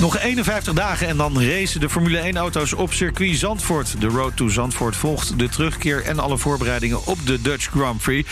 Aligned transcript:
Nog 0.00 0.18
51 0.18 0.72
dagen 0.72 1.08
en 1.08 1.16
dan 1.16 1.42
racen 1.42 1.80
de 1.80 1.88
Formule 1.88 2.32
1-auto's 2.32 2.72
op 2.72 2.92
circuit 2.92 3.36
Zandvoort. 3.36 4.00
De 4.00 4.06
Road 4.06 4.36
to 4.36 4.48
Zandvoort 4.48 4.96
volgt 4.96 5.38
de 5.38 5.48
terugkeer 5.48 6.04
en 6.04 6.18
alle 6.18 6.38
voorbereidingen 6.38 7.06
op 7.06 7.26
de 7.26 7.40
Dutch 7.42 7.66
Grand 7.70 8.02
Prix. 8.02 8.30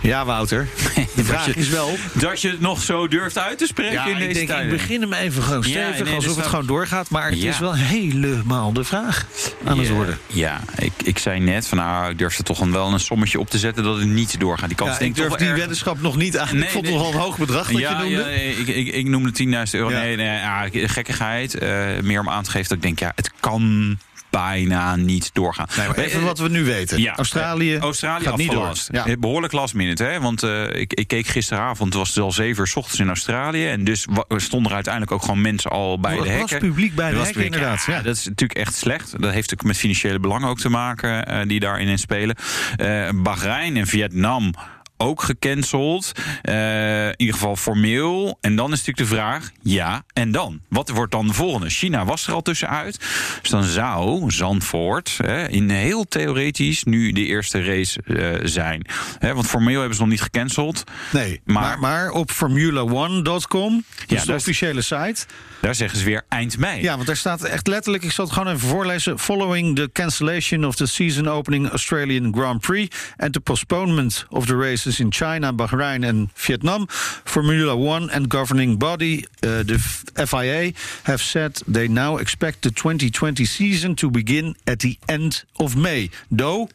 Ja, 0.00 0.24
Wouter. 0.24 0.68
De 1.16 1.24
vraag 1.24 1.46
je, 1.46 1.52
is 1.54 1.68
wel... 1.68 1.96
Dat 2.12 2.40
je 2.40 2.48
het 2.50 2.60
nog 2.60 2.82
zo 2.82 3.08
durft 3.08 3.38
uit 3.38 3.58
te 3.58 3.66
spreken 3.66 3.92
Ja, 3.92 4.06
in 4.06 4.16
ik 4.16 4.28
deze 4.28 4.40
ik 4.40 4.46
tijden. 4.46 4.70
begin 4.70 5.00
hem 5.00 5.12
even 5.12 5.42
gewoon 5.42 5.62
Ja, 5.62 5.68
stevig, 5.68 6.04
nee, 6.04 6.14
alsof 6.14 6.36
het 6.36 6.46
gewoon 6.46 6.66
doorgaat. 6.66 7.10
Maar 7.10 7.30
het 7.30 7.42
Ja. 7.42 7.48
is 7.50 7.58
wel 7.58 7.74
helemaal 7.74 8.72
de 8.72 8.84
vraag 8.84 9.26
aan 9.64 9.78
het 9.78 9.88
worden. 9.88 10.18
Ja, 10.26 10.60
ik, 10.78 10.92
ik 11.04 11.18
zei 11.18 11.40
net 11.40 11.66
van 11.66 11.78
nou, 11.78 12.10
ik 12.10 12.18
durf 12.18 12.38
er 12.38 12.44
toch 12.44 12.58
wel 12.66 12.92
een 12.92 13.00
sommetje 13.00 13.40
op 13.40 13.50
te 13.50 13.58
zetten 13.58 13.84
dat 13.84 13.96
het 13.98 14.06
niet 14.08 14.40
doorgaat. 14.40 14.68
Die 14.68 14.76
kans 14.76 14.98
denk 14.98 15.10
ik 15.10 15.16
durf 15.16 15.28
toch 15.28 15.38
die 15.38 15.48
erg- 15.48 15.58
weddenschap 15.58 16.00
nog 16.00 16.16
niet 16.16 16.38
aan. 16.38 16.48
ik 16.62 16.68
vond 16.68 16.72
het 16.72 16.82
nee. 16.84 16.92
nogal 16.92 17.12
een 17.12 17.18
hoog 17.18 17.38
bedrag 17.38 17.70
dat 17.70 17.80
je 17.80 17.88
noemde. 17.98 18.08
ja, 18.10 18.26
ik, 18.26 18.66
ik, 18.68 18.86
ik 18.94 19.06
noemde 19.06 19.30
10.000 19.66 19.70
euro. 19.70 19.88
Nee, 19.88 20.88
gekkigheid. 20.88 21.54
eh, 21.54 21.86
meer 22.02 22.20
om 22.20 22.28
aan 22.28 22.42
te 22.42 22.50
geven 22.50 22.68
dat 22.68 22.76
ik 22.76 22.82
denk, 22.82 22.98
ja, 22.98 23.12
het 23.14 23.30
kan 23.40 23.98
bijna 24.38 24.96
niet 24.96 25.30
doorgaan. 25.32 25.66
Nee, 25.76 26.06
even 26.06 26.24
wat 26.24 26.38
we 26.38 26.48
nu 26.48 26.64
weten. 26.64 27.00
Ja, 27.00 27.16
Australië, 27.16 27.74
eh, 27.74 27.80
Australië 27.80 28.24
gaat 28.24 28.36
niet 28.36 28.50
door. 28.50 28.72
Ja. 28.88 29.06
Eh, 29.06 29.16
Behoorlijk 29.18 29.52
last 29.52 29.74
minute, 29.74 30.04
hè? 30.04 30.20
Want 30.20 30.42
eh, 30.42 30.80
ik, 30.80 30.94
ik 30.94 31.08
keek 31.08 31.26
gisteravond, 31.26 31.88
het 31.88 31.98
was 31.98 32.08
het 32.08 32.18
al 32.18 32.32
7 32.32 32.60
uur 32.60 32.66
's 32.66 32.76
ochtends 32.76 33.00
in 33.00 33.08
Australië. 33.08 33.66
En 33.66 33.84
dus 33.84 34.06
stonden 34.28 34.68
er 34.68 34.74
uiteindelijk 34.74 35.12
ook 35.12 35.22
gewoon 35.22 35.40
mensen 35.40 35.70
al 35.70 36.00
bij 36.00 36.12
de 36.12 36.18
was 36.18 36.28
hekken. 36.28 36.58
publiek 36.58 36.94
bij 36.94 37.10
de 37.10 37.16
was 37.16 37.24
hekken, 37.26 37.44
inderdaad, 37.44 37.84
ja. 37.86 38.02
dat 38.02 38.16
is 38.16 38.24
natuurlijk 38.24 38.58
echt 38.58 38.74
slecht. 38.74 39.20
Dat 39.20 39.32
heeft 39.32 39.52
ook 39.52 39.62
met 39.62 39.76
financiële 39.76 40.20
belangen 40.20 40.48
ook 40.48 40.60
te 40.60 40.68
maken 40.68 41.26
eh, 41.26 41.48
die 41.48 41.60
daarin 41.60 41.88
in 41.88 41.98
spelen. 41.98 42.36
Eh 42.76 43.08
Bahrein 43.14 43.76
en 43.76 43.86
Vietnam 43.86 44.54
ook 44.98 45.22
gecanceld. 45.22 46.12
Eh, 46.42 47.06
in 47.06 47.14
ieder 47.16 47.34
geval 47.34 47.56
formeel. 47.56 48.38
En 48.40 48.56
dan 48.56 48.72
is 48.72 48.78
natuurlijk 48.84 49.10
de 49.10 49.16
vraag, 49.16 49.50
ja, 49.62 50.04
en 50.12 50.30
dan? 50.32 50.60
Wat 50.68 50.88
wordt 50.88 51.12
dan 51.12 51.26
de 51.26 51.32
volgende? 51.32 51.68
China 51.70 52.04
was 52.04 52.26
er 52.26 52.32
al 52.32 52.42
tussenuit. 52.42 52.98
Dus 53.40 53.50
dan 53.50 53.62
zou 53.64 54.30
Zandvoort 54.30 55.18
hè, 55.26 55.48
in 55.48 55.70
heel 55.70 56.04
theoretisch 56.04 56.84
nu 56.84 57.12
de 57.12 57.24
eerste 57.24 57.62
race 57.64 58.02
eh, 58.02 58.34
zijn. 58.42 58.86
Hè, 59.18 59.34
want 59.34 59.46
formeel 59.46 59.78
hebben 59.78 59.96
ze 59.96 60.00
nog 60.02 60.10
niet 60.10 60.22
gecanceld. 60.22 60.84
Nee, 61.12 61.40
Maar- 61.44 61.62
maar, 61.62 61.78
maar, 61.78 62.10
op 62.10 62.30
formula1.com, 62.32 63.84
dus 64.06 64.18
Ja, 64.18 64.24
de 64.24 64.34
officiële 64.34 64.82
site... 64.82 65.26
Daar 65.60 65.74
zeggen 65.74 65.98
ze 65.98 66.04
weer 66.04 66.22
eind 66.28 66.58
mei. 66.58 66.82
Ja, 66.82 66.94
want 66.94 67.06
daar 67.06 67.16
staat 67.16 67.42
echt 67.42 67.66
letterlijk, 67.66 68.04
ik 68.04 68.12
zal 68.12 68.24
het 68.24 68.34
gewoon 68.34 68.54
even 68.54 68.68
voorlezen. 68.68 69.18
Following 69.18 69.76
the 69.76 69.90
cancellation 69.92 70.64
of 70.64 70.76
the 70.76 70.86
season 70.86 71.28
opening 71.28 71.70
Australian 71.70 72.34
Grand 72.34 72.60
Prix 72.60 72.96
and 73.16 73.32
the 73.32 73.40
postponement 73.40 74.26
of 74.28 74.46
the 74.46 74.56
races 74.56 75.00
in 75.00 75.12
China, 75.12 75.52
Bahrain 75.52 76.04
en 76.04 76.30
Vietnam, 76.34 76.86
Formula 77.24 77.74
One 77.74 78.12
and 78.12 78.32
governing 78.34 78.78
body, 78.78 79.16
uh, 79.16 79.24
the 79.40 79.78
FIA, 80.26 80.72
have 81.02 81.22
said 81.22 81.62
they 81.72 81.88
now 81.88 82.18
expect 82.18 82.62
the 82.62 82.70
2020 82.70 83.44
season 83.44 83.94
to 83.94 84.10
begin 84.10 84.56
at 84.64 84.78
the 84.78 84.96
end 85.04 85.44
of 85.56 85.74
May. 85.74 86.10
Though 86.36 86.68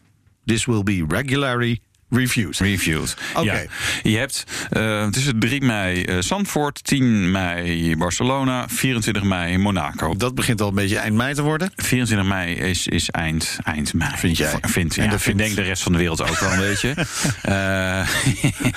this 0.46 0.66
will 0.66 0.84
be 0.84 1.02
regularly 1.08 1.82
reviewed. 2.14 2.58
Reviewed. 2.58 3.16
Oké. 3.36 3.52
Ja. 3.52 3.62
Je 4.04 4.18
hebt 4.18 4.44
eh, 4.70 5.08
tussen 5.08 5.40
3 5.40 5.62
mei 5.62 6.04
eh, 6.04 6.18
Zandvoort, 6.20 6.84
10 6.84 7.32
mei 7.32 7.96
Barcelona, 7.98 8.66
24 8.70 9.24
mei 9.24 9.58
Monaco. 9.58 10.16
Dat 10.16 10.36
begint 10.36 10.62
al 10.62 10.68
een 10.68 10.76
beetje 10.76 10.98
eind 10.98 11.16
mei 11.16 11.34
te 11.34 11.42
worden. 11.42 11.72
24 11.76 12.28
mei 12.28 12.56
is, 12.56 12.88
is 12.88 13.10
eind, 13.10 13.58
eind 13.64 13.94
mei. 13.94 14.12
Vind 14.18 14.38
jij? 14.38 14.54
Vind, 14.62 14.98
En 14.98 15.04
ja, 15.04 15.10
dat 15.10 15.22
vind, 15.22 15.38
vindt- 15.38 15.40
denk 15.44 15.56
de 15.56 15.62
rest 15.62 15.84
van 15.84 15.92
de 15.92 15.98
wereld 15.98 16.22
ook 16.22 16.40
wel 16.40 16.52
een 16.52 16.60
beetje. 16.60 16.96
Eh, 17.42 17.52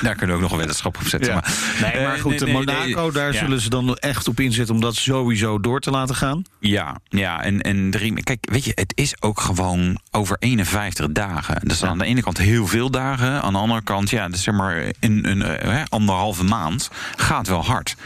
daar 0.02 0.14
kunnen 0.14 0.26
we 0.28 0.32
ook 0.34 0.40
nog 0.40 0.50
een 0.50 0.56
weddenschap 0.58 0.96
op 0.96 1.06
zetten. 1.06 1.32
Maar, 1.34 1.52
Nee, 1.82 2.02
maar 2.02 2.14
Eh, 2.14 2.20
goed, 2.20 2.30
nee, 2.30 2.40
nee, 2.40 2.52
Monaco, 2.52 3.10
daar 3.10 3.34
zullen 3.34 3.60
ze 3.60 3.68
dan 3.70 3.96
echt 3.96 4.28
op 4.28 4.40
inzetten 4.40 4.74
om 4.74 4.80
dat 4.80 4.94
sowieso 4.94 5.60
door 5.60 5.80
te 5.80 5.90
laten 5.90 6.14
gaan. 6.14 6.42
Ja, 6.60 7.00
ja 7.08 7.42
en, 7.42 7.60
en 7.60 7.90
drie, 7.90 8.22
kijk, 8.22 8.46
weet 8.50 8.64
je, 8.64 8.72
het 8.74 8.92
is 8.94 9.14
ook 9.22 9.40
gewoon 9.40 9.98
over 10.10 10.36
51 10.38 11.06
dagen. 11.12 11.58
Dat 11.62 11.70
is 11.76 11.82
aan 11.84 11.98
de 11.98 12.04
ene 12.04 12.22
kant 12.22 12.38
heel 12.38 12.66
veel 12.66 12.90
dagen. 12.90 13.25
Aan 13.26 13.52
de 13.52 13.58
andere 13.58 13.82
kant, 13.82 14.10
ja, 14.10 14.28
dus 14.28 14.42
zeg 14.42 14.54
maar 14.54 14.92
een, 15.00 15.30
een, 15.30 15.42
eh, 15.42 15.70
hè, 15.70 15.82
anderhalve 15.88 16.44
maand 16.44 16.90
gaat 17.16 17.48
wel 17.48 17.64
hard. 17.64 17.96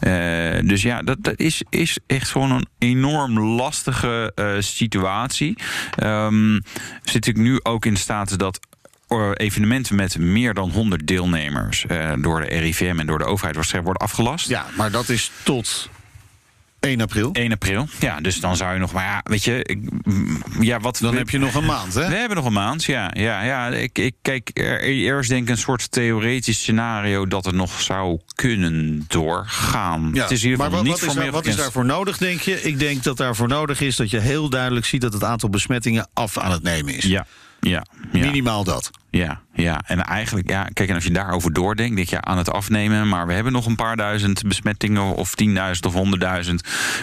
Eh, 0.00 0.58
dus 0.64 0.82
ja, 0.82 1.02
dat, 1.02 1.16
dat 1.20 1.38
is, 1.38 1.62
is 1.68 1.98
echt 2.06 2.30
gewoon 2.30 2.50
een 2.50 2.66
enorm 2.78 3.40
lastige 3.40 4.32
eh, 4.34 4.54
situatie. 4.58 5.58
Ehm 5.96 6.58
zitten 7.02 7.32
natuurlijk 7.32 7.46
nu 7.46 7.60
ook 7.62 7.86
in 7.86 7.96
status 7.96 8.36
dat 8.36 8.60
evenementen 9.34 9.96
met 9.96 10.18
meer 10.18 10.54
dan 10.54 10.70
100 10.70 11.06
deelnemers 11.06 11.84
door 12.18 12.40
de 12.40 12.46
RIVM 12.46 12.98
en 12.98 13.06
door 13.06 13.18
de 13.18 13.24
overheid 13.24 13.54
waarschijnlijk 13.54 13.96
worden 13.96 14.16
afgelast. 14.16 14.48
Ja, 14.48 14.66
maar 14.76 14.90
dat 14.90 15.08
is 15.08 15.30
tot 15.42 15.88
1 16.84 17.00
april. 17.00 17.32
1 17.32 17.52
april. 17.52 17.88
Ja, 18.00 18.20
dus 18.20 18.40
dan 18.40 18.56
zou 18.56 18.72
je 18.72 18.78
nog 18.78 18.92
maar, 18.92 19.04
ja, 19.04 19.20
weet 19.24 19.44
je, 19.44 19.64
ik, 19.64 19.78
ja, 20.60 20.80
wat 20.80 20.98
Dan 21.00 21.16
heb 21.16 21.30
je 21.30 21.38
nog 21.38 21.54
een 21.54 21.64
maand, 21.64 21.94
hè? 21.94 22.08
We 22.08 22.14
hebben 22.14 22.36
nog 22.36 22.46
een 22.46 22.52
maand, 22.52 22.84
ja. 22.84 23.10
ja, 23.14 23.42
ja 23.42 23.68
ik, 23.68 23.98
ik 23.98 24.14
kijk, 24.22 24.50
er, 24.54 24.82
er 24.82 25.18
is 25.18 25.28
denk 25.28 25.42
ik 25.42 25.48
een 25.48 25.58
soort 25.58 25.90
theoretisch 25.90 26.58
scenario 26.58 27.26
dat 27.26 27.44
het 27.44 27.54
nog 27.54 27.80
zou 27.80 28.20
kunnen 28.34 29.04
doorgaan. 29.08 30.10
Ja, 30.12 30.22
het 30.22 30.30
is 30.30 30.42
ieder 30.42 30.58
maar 30.58 30.70
wat, 30.70 30.82
niet 30.82 31.00
wat, 31.00 31.08
is, 31.08 31.14
daar, 31.14 31.30
wat 31.30 31.46
is 31.46 31.56
daarvoor 31.56 31.84
nodig, 31.84 32.18
denk 32.18 32.40
je? 32.40 32.62
Ik 32.62 32.78
denk 32.78 33.02
dat 33.02 33.16
daarvoor 33.16 33.48
nodig 33.48 33.80
is 33.80 33.96
dat 33.96 34.10
je 34.10 34.20
heel 34.20 34.48
duidelijk 34.48 34.86
ziet 34.86 35.00
dat 35.00 35.12
het 35.12 35.24
aantal 35.24 35.48
besmettingen 35.48 36.08
af 36.12 36.38
aan 36.38 36.52
het 36.52 36.62
nemen 36.62 36.94
is. 36.94 37.04
Ja, 37.04 37.26
ja, 37.68 37.84
ja. 38.12 38.20
Minimaal 38.24 38.64
dat. 38.64 38.90
Ja, 39.10 39.40
ja, 39.54 39.82
en 39.86 40.02
eigenlijk, 40.02 40.50
ja, 40.50 40.68
kijk, 40.72 40.88
en 40.88 40.94
als 40.94 41.04
je 41.04 41.10
daarover 41.10 41.52
doordenkt, 41.52 41.96
denk 41.96 42.08
je 42.08 42.14
ja, 42.14 42.22
aan 42.22 42.38
het 42.38 42.50
afnemen, 42.50 43.08
maar 43.08 43.26
we 43.26 43.32
hebben 43.32 43.52
nog 43.52 43.66
een 43.66 43.76
paar 43.76 43.96
duizend 43.96 44.42
besmettingen, 44.48 45.02
of 45.14 45.34
tienduizend 45.34 45.86
of 45.86 45.92
honderdduizend. 45.92 46.62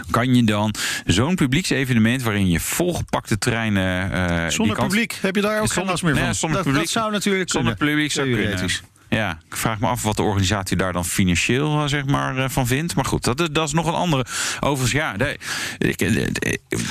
Kan 0.09 0.35
je 0.35 0.43
dan 0.43 0.73
zo'n 1.05 1.35
publieksevenement 1.35 2.21
waarin 2.21 2.49
je 2.49 2.59
volgepakte 2.59 3.37
treinen. 3.37 4.11
eh, 4.11 4.47
Zonder 4.49 4.75
kant- 4.75 4.87
publiek 4.87 5.17
heb 5.21 5.35
je 5.35 5.41
daar 5.41 5.51
ook 5.53 5.59
geen 5.59 5.67
Zonder- 5.67 5.91
last 5.91 6.03
meer 6.03 6.15
van. 6.15 6.23
nee, 6.23 6.33
zonder 6.33 6.57
dat, 6.57 6.65
publiek- 6.67 6.83
dat 6.83 6.93
zou 7.01 7.11
natuurlijk 7.11 7.49
Zonder 7.51 7.75
kunnen. 7.75 7.93
publiek 7.95 8.11
zou 8.11 8.31
kunnen. 8.33 8.69
Ja, 9.15 9.37
ik 9.49 9.55
vraag 9.55 9.79
me 9.79 9.87
af 9.87 10.03
wat 10.03 10.15
de 10.15 10.21
organisatie 10.21 10.77
daar 10.77 10.93
dan 10.93 11.05
financieel 11.05 11.81
eh, 11.81 11.87
zeg 11.87 12.05
maar, 12.05 12.37
eh, 12.37 12.49
van 12.49 12.67
vindt. 12.67 12.95
Maar 12.95 13.05
goed, 13.05 13.23
dat, 13.23 13.39
is- 13.39 13.47
dat 13.51 13.67
is 13.67 13.73
nog 13.73 13.85
een 13.87 13.93
andere. 13.93 14.25
Overigens, 14.59 14.91
ja, 14.91 15.15
nee, 15.15 15.37
ik- 15.77 16.01
eh, 16.01 16.27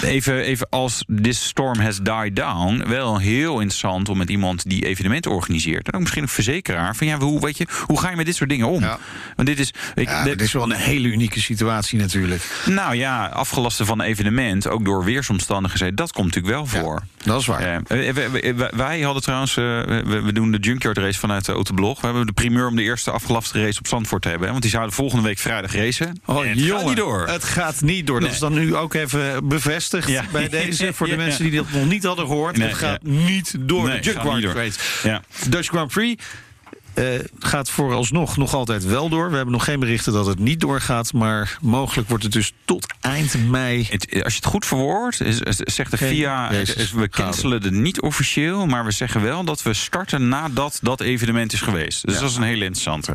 even, 0.03 0.41
even 0.41 0.67
als 0.71 1.05
this 1.23 1.45
storm 1.47 1.79
has 1.79 1.99
died 2.03 2.37
down. 2.37 2.85
Wel 2.89 3.19
heel 3.19 3.53
interessant 3.61 4.09
om 4.09 4.19
met 4.19 4.31
iemand 4.31 4.69
die 4.69 4.87
evenementen 4.87 5.31
organiseert. 5.31 5.87
En 5.87 5.93
ook 5.95 6.01
misschien 6.01 6.23
een 6.23 6.29
verzekeraar. 6.29 6.97
Van 6.97 7.07
ja, 7.07 7.19
hoe, 7.19 7.41
weet 7.41 7.59
je, 7.59 7.67
hoe 7.87 8.01
ga 8.01 8.11
je 8.11 8.17
met 8.17 8.27
dit 8.27 8.37
soort 8.37 8.51
dingen 8.51 8.69
om? 8.69 8.81
Ja. 8.83 8.99
Want 9.37 9.49
dit 9.49 9.59
is. 9.59 9.73
Ja, 9.95 10.25
dit- 10.25 10.41
is 10.41 10.53
wel 10.53 10.63
een 10.63 10.73
hele 10.73 11.09
unieke 11.09 11.41
situatie 11.41 11.99
natuurlijk. 11.99 12.63
nou 12.67 12.95
ja, 12.95 13.27
afgelasten 13.27 13.87
van 13.87 14.01
een 14.01 14.07
evenement, 14.07 14.69
ook 14.69 14.85
door 14.85 15.05
weersomstandigheden, 15.05 15.95
dat 15.95 16.13
komt 16.13 16.27
natuurlijk 16.27 16.55
wel 16.55 16.67
voor. 16.67 17.03
Dat 17.25 17.41
is 17.41 17.47
waar. 17.47 17.61
Eh, 17.89 18.69
wij 18.77 19.01
hadden 19.01 19.23
trouwens, 19.23 19.55
we, 19.55 20.21
we 20.25 20.33
doen 20.33 20.51
de 20.51 20.59
Junkyard 20.59 20.99
race 20.99 21.19
vanuit 21.19 21.45
de 21.45 21.53
Autoblog. 21.53 22.01
We 22.13 22.17
hebben 22.17 22.35
de 22.35 22.43
primeur 22.43 22.67
om 22.69 22.77
de 22.77 22.83
eerste 22.83 23.11
afgelaste 23.11 23.63
race 23.65 23.79
op 23.79 23.87
Zandvoort 23.87 24.23
te 24.23 24.29
hebben. 24.29 24.45
hè, 24.47 24.51
Want 24.53 24.63
die 24.63 24.73
zouden 24.73 24.95
volgende 24.95 25.25
week 25.25 25.39
vrijdag 25.39 25.75
racen. 25.75 26.21
Oh, 26.25 26.39
het 26.39 26.47
gaat 26.47 26.59
jongen, 26.59 26.87
niet 26.87 26.97
door. 26.97 27.27
Het 27.29 27.45
gaat 27.45 27.81
niet 27.81 28.07
door. 28.07 28.17
Dat 28.21 28.25
Nee. 28.25 28.35
is 28.35 28.41
dan 28.41 28.55
nu 28.55 28.77
ook 28.77 28.95
even 28.95 29.49
bevestigd 29.49 30.09
Ja. 30.09 30.25
bij 30.33 30.49
deze. 30.49 30.93
Voor 30.93 31.07
de 31.07 31.13
Ja. 31.17 31.19
mensen 31.19 31.45
die 31.45 31.53
dat 31.57 31.71
nog 31.73 31.87
niet 31.87 32.05
hadden 32.05 32.27
gehoord. 32.27 32.57
Nee, 32.57 32.69
het 32.69 32.77
gaat 32.77 33.03
niet 33.03 33.55
door. 33.59 33.89
Nee, 33.89 34.01
de 34.01 34.11
gaat. 34.13 34.55
Race. 34.55 35.21
Dutch 35.49 35.69
Grand 35.69 35.93
Prix 35.93 36.25
gaat 37.39 37.71
vooralsnog 37.71 38.37
nog 38.37 38.55
altijd 38.55 38.85
wel 38.85 39.09
door. 39.09 39.31
We 39.31 39.37
hebben 39.37 39.55
nog 39.55 39.65
geen 39.65 39.81
berichten 39.81 40.13
dat 40.13 40.27
het 40.27 40.39
niet 40.39 40.61
doorgaat. 40.61 41.13
Maar 41.13 41.59
mogelijk 41.61 42.09
wordt 42.09 42.25
het 42.25 42.33
dus 42.33 42.53
tot 42.65 42.87
eind 43.01 43.49
mei. 43.49 43.87
Het- 43.91 44.23
als 44.25 44.33
je 44.33 44.39
het 44.39 44.45
goed 44.49 44.67
verwoordt, 44.67 45.21
is, 45.21 45.41
is- 45.41 45.57
zegt 45.57 45.91
de 45.91 45.97
Geen 45.97 46.09
VIA, 46.15 46.51
is, 46.51 46.93
we 46.93 47.09
cancelen 47.09 47.63
het 47.63 47.73
niet 47.73 48.01
officieel, 48.01 48.67
maar 48.67 48.85
we 48.85 48.91
zeggen 48.91 49.23
wel 49.23 49.45
dat 49.45 49.63
we 49.63 49.75
starten 49.75 50.29
nadat 50.29 50.79
dat 50.83 51.01
evenement 51.01 51.53
is 51.53 51.61
geweest. 51.61 52.05
Dus 52.07 52.15
Ja. 52.15 52.21
dat 52.21 52.31
is 52.31 52.37
een 52.37 52.43
hele 52.43 52.65
interessante. 52.65 53.13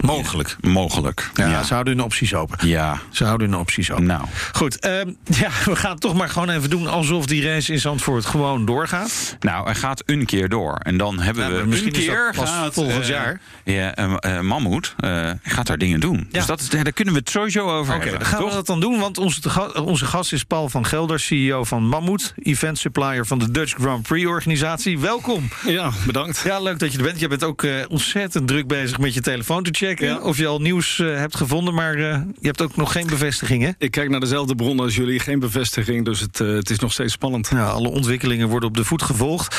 Mogelijk. 0.00 0.56
Mogelijk. 0.60 1.30
Ja, 1.34 1.48
Ja. 1.48 1.62
ze 1.62 1.72
houden 1.72 1.94
hun 1.96 2.04
opties 2.04 2.34
open. 2.34 2.68
Ja. 2.68 2.98
Ze 3.10 3.24
houden 3.24 3.50
hun 3.50 3.58
opties 3.58 3.90
open. 3.90 4.04
Nou. 4.04 4.24
Goed, 4.52 4.78
ehm, 4.78 5.10
ja, 5.24 5.50
we 5.64 5.76
gaan 5.76 5.90
het 5.90 6.00
toch 6.00 6.14
maar 6.14 6.28
gewoon 6.28 6.50
even 6.50 6.70
doen 6.70 6.86
alsof 6.86 7.26
die 7.26 7.42
race 7.48 7.72
in 7.72 7.78
Zandvoort 7.78 8.26
gewoon 8.26 8.64
doorgaat. 8.64 9.36
Nou, 9.40 9.68
er 9.68 9.74
gaat 9.74 10.02
een 10.06 10.26
keer 10.26 10.48
door. 10.48 10.74
En 10.74 10.96
dan 10.96 11.20
hebben 11.20 11.50
Ja, 11.52 11.60
we 11.60 11.66
misschien 11.66 11.94
een 11.94 12.00
keer 12.00 12.32
pas 12.36 12.48
gaat, 12.50 12.74
volgend 12.74 13.02
eh, 13.02 13.08
jaar. 13.08 13.40
Ja, 13.64 13.94
eh, 13.94 14.14
eh, 14.36 14.40
Mammoet 14.40 14.94
eh, 14.98 15.30
gaat 15.42 15.66
daar 15.66 15.78
dingen 15.78 16.00
doen. 16.00 16.28
Dus 16.30 16.46
dat 16.46 16.66
daar 16.70 16.92
kunnen 16.92 17.14
we 17.14 17.20
het 17.20 17.30
sowieso 17.30 17.70
over 17.70 17.94
Oké, 17.94 18.02
hebben. 18.02 18.20
dan 18.20 18.28
gaan 18.28 18.40
toch? 18.40 18.48
we 18.48 18.54
dat 18.54 18.66
dan 18.66 18.80
doen, 18.80 18.98
want 18.98 19.18
onze, 19.18 19.82
onze 19.84 20.04
gast 20.06 20.32
is 20.32 20.44
Paul 20.44 20.68
van 20.68 20.86
Gelder, 20.86 21.20
CEO 21.20 21.64
van 21.64 21.82
Mammoet, 21.88 22.34
event 22.42 22.78
supplier 22.78 23.26
van 23.26 23.38
de 23.38 23.50
Dutch 23.50 23.74
Grand 23.74 24.02
Prix 24.02 24.26
organisatie. 24.26 24.98
Welkom. 24.98 25.48
Ja, 25.66 25.90
bedankt. 26.06 26.42
Ja, 26.44 26.60
leuk 26.60 26.78
dat 26.78 26.92
je 26.92 26.98
er 26.98 27.04
bent. 27.04 27.20
Je 27.20 27.28
bent 27.28 27.44
ook 27.44 27.66
ontzettend 27.88 28.48
druk 28.48 28.66
bezig 28.66 28.98
met 28.98 29.14
je 29.14 29.20
telefoon 29.20 29.62
te 29.62 29.70
checken 29.72 29.88
Ja. 29.98 30.18
of 30.18 30.38
je 30.38 30.46
al 30.46 30.60
nieuws 30.60 30.98
eh, 30.98 31.16
hebt 31.16 31.36
gevonden, 31.36 31.74
maar 31.74 31.94
eh, 31.94 32.20
je 32.40 32.46
hebt 32.46 32.62
ook 32.62 32.76
nog 32.76 32.92
geen 32.92 33.06
bevestiging, 33.06 33.62
hè? 33.62 33.70
Ik 33.78 33.90
kijk 33.90 34.10
naar 34.10 34.20
dezelfde 34.20 34.54
bronnen 34.54 34.84
als 34.84 34.96
jullie, 34.96 35.20
geen 35.20 35.38
bevestiging, 35.38 36.04
dus 36.04 36.20
het, 36.20 36.40
eh, 36.40 36.48
het 36.48 36.70
is 36.70 36.78
nog 36.78 36.92
steeds 36.92 37.12
spannend. 37.12 37.48
Ja, 37.52 37.66
alle 37.66 37.88
ontwikkelingen 37.88 38.48
worden 38.48 38.68
op 38.68 38.76
de 38.76 38.84
voet 38.84 39.02
gevolgd. 39.02 39.56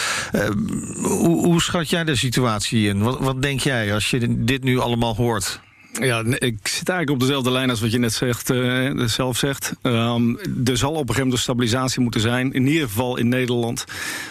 Hoe, 1.01 1.45
hoe 1.45 1.62
schat 1.62 1.89
jij 1.89 2.04
de 2.04 2.16
situatie 2.16 2.88
in? 2.88 3.01
Wat, 3.01 3.19
wat 3.19 3.42
denk 3.42 3.60
jij 3.60 3.94
als 3.94 4.10
je 4.10 4.44
dit 4.45 4.63
nu 4.63 4.80
allemaal 4.80 5.16
hoort? 5.16 5.60
Ja, 6.00 6.24
ik 6.26 6.68
zit 6.68 6.90
eigenlijk 6.90 7.10
op 7.10 7.20
dezelfde 7.20 7.52
lijn 7.52 7.70
als 7.70 7.82
wat 7.82 7.92
je 7.92 7.98
net 7.98 8.14
zegt, 8.14 8.50
uh, 8.50 9.06
zelf 9.06 9.38
zegt. 9.38 9.74
Um, 9.82 10.40
er 10.66 10.78
zal 10.78 10.92
op 10.92 10.98
een 10.98 11.08
gegeven 11.08 11.24
moment 11.24 11.40
stabilisatie 11.40 12.02
moeten 12.02 12.22
zijn, 12.22 12.54
in 12.54 12.68
ieder 12.68 12.88
geval 12.88 13.18
in 13.18 13.28
Nederland. 13.28 13.86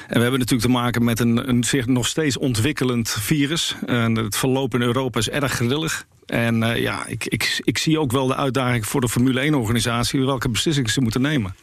En 0.06 0.14
we 0.14 0.20
hebben 0.20 0.38
natuurlijk 0.38 0.68
te 0.68 0.76
maken 0.76 1.04
met 1.04 1.20
een, 1.20 1.48
een 1.48 1.64
zich 1.64 1.86
nog 1.86 2.06
steeds 2.06 2.38
ontwikkelend 2.38 3.10
virus. 3.10 3.76
En 3.86 4.16
het 4.16 4.36
verloop 4.36 4.74
in 4.74 4.82
Europa 4.82 5.18
is 5.18 5.28
erg 5.28 5.52
grillig. 5.52 6.06
En 6.26 6.62
uh, 6.62 6.76
ja, 6.76 7.06
ik, 7.06 7.26
ik, 7.26 7.60
ik 7.64 7.78
zie 7.78 8.00
ook 8.00 8.12
wel 8.12 8.26
de 8.26 8.36
uitdaging 8.36 8.86
voor 8.86 9.00
de 9.00 9.08
Formule 9.08 9.50
1-organisatie... 9.50 10.24
welke 10.24 10.48
beslissingen 10.48 10.90
ze 10.90 11.00
moeten 11.00 11.20
nemen. 11.20 11.54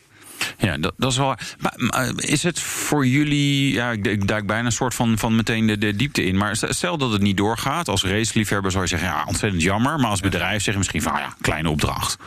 Ja, 0.58 0.78
dat, 0.78 0.94
dat 0.98 1.12
is 1.12 1.18
wel. 1.18 1.36
Maar, 1.58 2.12
is 2.16 2.44
het 2.44 2.60
voor 2.60 3.08
jullie. 3.08 3.74
Ja, 3.74 3.92
ik, 3.92 4.08
ik 4.08 4.28
duik 4.28 4.48
bijna 4.48 4.66
een 4.66 4.72
soort 4.72 4.94
van, 4.94 5.18
van 5.18 5.36
meteen 5.36 5.68
de, 5.68 5.78
de 5.78 5.96
diepte 5.96 6.24
in. 6.24 6.38
Maar 6.38 6.58
stel 6.70 6.98
dat 6.98 7.12
het 7.12 7.22
niet 7.22 7.38
doorgaat. 7.38 7.88
Als 7.88 8.04
raceliefhebber 8.04 8.72
zou 8.72 8.84
je 8.84 8.90
zeggen: 8.90 9.08
ja, 9.08 9.24
ontzettend 9.28 9.64
jammer. 9.64 10.00
Maar 10.00 10.10
als 10.10 10.20
bedrijf 10.20 10.64
zeg 10.64 10.74
je 10.74 10.78
misschien 10.78 11.02
van 11.02 11.14
ja, 11.14 11.34
kleine 11.42 11.70
opdracht. 11.70 12.18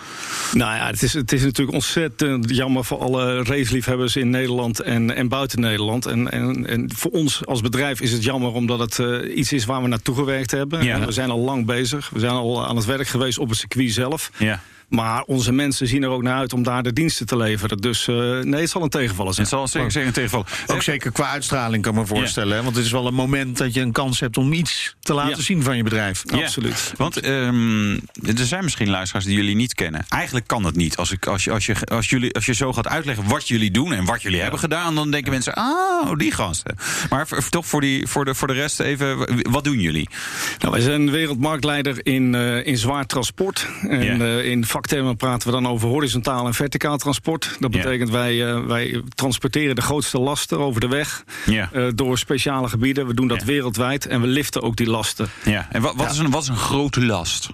Nou 0.52 0.76
ja, 0.76 0.86
het 0.86 1.02
is, 1.02 1.12
het 1.12 1.32
is 1.32 1.42
natuurlijk 1.42 1.76
ontzettend 1.76 2.56
jammer 2.56 2.84
voor 2.84 2.98
alle 2.98 3.42
raceliefhebbers 3.42 4.16
in 4.16 4.30
Nederland 4.30 4.80
en, 4.80 5.16
en 5.16 5.28
buiten 5.28 5.60
Nederland. 5.60 6.06
En, 6.06 6.30
en, 6.30 6.66
en 6.66 6.90
voor 6.94 7.10
ons 7.10 7.46
als 7.46 7.60
bedrijf 7.60 8.00
is 8.00 8.12
het 8.12 8.24
jammer 8.24 8.52
omdat 8.52 8.78
het 8.78 8.98
uh, 8.98 9.36
iets 9.36 9.52
is 9.52 9.64
waar 9.64 9.82
we 9.82 9.88
naartoe 9.88 10.14
gewerkt 10.14 10.50
hebben. 10.50 10.84
Ja. 10.84 10.94
En 10.94 11.06
we 11.06 11.12
zijn 11.12 11.30
al 11.30 11.38
lang 11.38 11.66
bezig. 11.66 12.10
We 12.12 12.18
zijn 12.18 12.32
al 12.32 12.66
aan 12.66 12.76
het 12.76 12.84
werk 12.84 13.08
geweest 13.08 13.38
op 13.38 13.48
het 13.48 13.58
circuit 13.58 13.92
zelf. 13.92 14.30
Ja. 14.36 14.60
Maar 14.90 15.22
onze 15.22 15.52
mensen 15.52 15.86
zien 15.86 16.02
er 16.02 16.08
ook 16.08 16.22
naar 16.22 16.38
uit 16.38 16.52
om 16.52 16.62
daar 16.62 16.82
de 16.82 16.92
diensten 16.92 17.26
te 17.26 17.36
leveren. 17.36 17.78
Dus 17.78 18.06
uh, 18.06 18.16
nee, 18.40 18.60
het 18.60 18.70
zal 18.70 18.82
een 18.82 18.88
tegenvaller 18.88 19.34
zijn. 19.34 19.46
Het 19.46 19.56
zal 19.56 19.68
zeker, 19.68 19.90
zeker 19.90 20.08
een 20.08 20.14
tegenvaller. 20.14 20.46
Ook 20.66 20.82
zeker 20.82 21.12
qua 21.12 21.28
uitstraling 21.28 21.82
kan 21.82 21.92
ik 21.92 21.98
me 21.98 22.06
voorstellen. 22.06 22.56
Ja. 22.56 22.62
Want 22.62 22.76
het 22.76 22.84
is 22.84 22.90
wel 22.90 23.06
een 23.06 23.14
moment 23.14 23.58
dat 23.58 23.74
je 23.74 23.80
een 23.80 23.92
kans 23.92 24.20
hebt 24.20 24.36
om 24.36 24.52
iets 24.52 24.96
te 25.00 25.14
laten 25.14 25.36
ja. 25.36 25.42
zien 25.42 25.62
van 25.62 25.76
je 25.76 25.82
bedrijf. 25.82 26.22
Ja. 26.26 26.36
Absoluut. 26.36 26.92
Want 26.96 27.26
um, 27.26 27.92
er 27.94 28.46
zijn 28.46 28.64
misschien 28.64 28.90
luisteraars 28.90 29.24
die 29.24 29.36
jullie 29.36 29.54
niet 29.54 29.74
kennen. 29.74 30.04
Eigenlijk 30.08 30.46
kan 30.46 30.64
het 30.64 30.76
niet. 30.76 30.96
Als, 30.96 31.12
ik, 31.12 31.26
als, 31.26 31.44
je, 31.44 31.50
als, 31.50 31.66
je, 31.66 31.74
als, 31.84 32.10
jullie, 32.10 32.34
als 32.34 32.46
je 32.46 32.54
zo 32.54 32.72
gaat 32.72 32.88
uitleggen 32.88 33.28
wat 33.28 33.48
jullie 33.48 33.70
doen 33.70 33.92
en 33.92 34.04
wat 34.04 34.22
jullie 34.22 34.40
hebben 34.40 34.60
gedaan, 34.60 34.94
dan 34.94 35.10
denken 35.10 35.32
mensen, 35.32 35.56
oh, 35.56 36.12
die 36.16 36.32
gasten. 36.32 36.76
Maar 37.10 37.28
toch 37.48 37.66
voor, 37.66 37.80
die, 37.80 38.06
voor, 38.06 38.24
de, 38.24 38.34
voor 38.34 38.48
de 38.48 38.54
rest 38.54 38.80
even, 38.80 39.18
wat 39.50 39.64
doen 39.64 39.80
jullie? 39.80 40.08
Nou, 40.58 40.72
wij 40.72 40.82
zijn 40.82 41.10
wereldmarktleider 41.10 42.06
in, 42.06 42.34
uh, 42.34 42.66
in 42.66 42.78
zwaar 42.78 43.06
transport. 43.06 43.66
En 43.88 44.20
uh, 44.20 44.44
in 44.44 44.64
vaktermen 44.80 45.16
praten 45.16 45.48
we 45.48 45.54
dan 45.54 45.68
over 45.68 45.88
horizontaal 45.88 46.46
en 46.46 46.54
verticaal 46.54 46.96
transport. 46.96 47.56
Dat 47.58 47.70
betekent 47.70 48.10
wij, 48.10 48.34
uh, 48.34 48.66
wij 48.66 49.02
transporteren 49.14 49.74
de 49.74 49.82
grootste 49.82 50.18
lasten 50.18 50.58
over 50.58 50.80
de 50.80 50.88
weg 50.88 51.24
ja. 51.46 51.70
uh, 51.72 51.88
door 51.94 52.18
speciale 52.18 52.68
gebieden. 52.68 53.06
We 53.06 53.14
doen 53.14 53.28
dat 53.28 53.42
wereldwijd 53.42 54.06
en 54.06 54.20
we 54.20 54.26
liften 54.26 54.62
ook 54.62 54.76
die 54.76 54.86
lasten. 54.86 55.28
Ja. 55.44 55.66
En 55.70 55.82
wat, 55.82 55.94
wat, 55.94 56.10
is, 56.10 56.18
een, 56.18 56.30
wat 56.30 56.42
is 56.42 56.48
een 56.48 56.56
grote 56.56 57.04
last? 57.04 57.48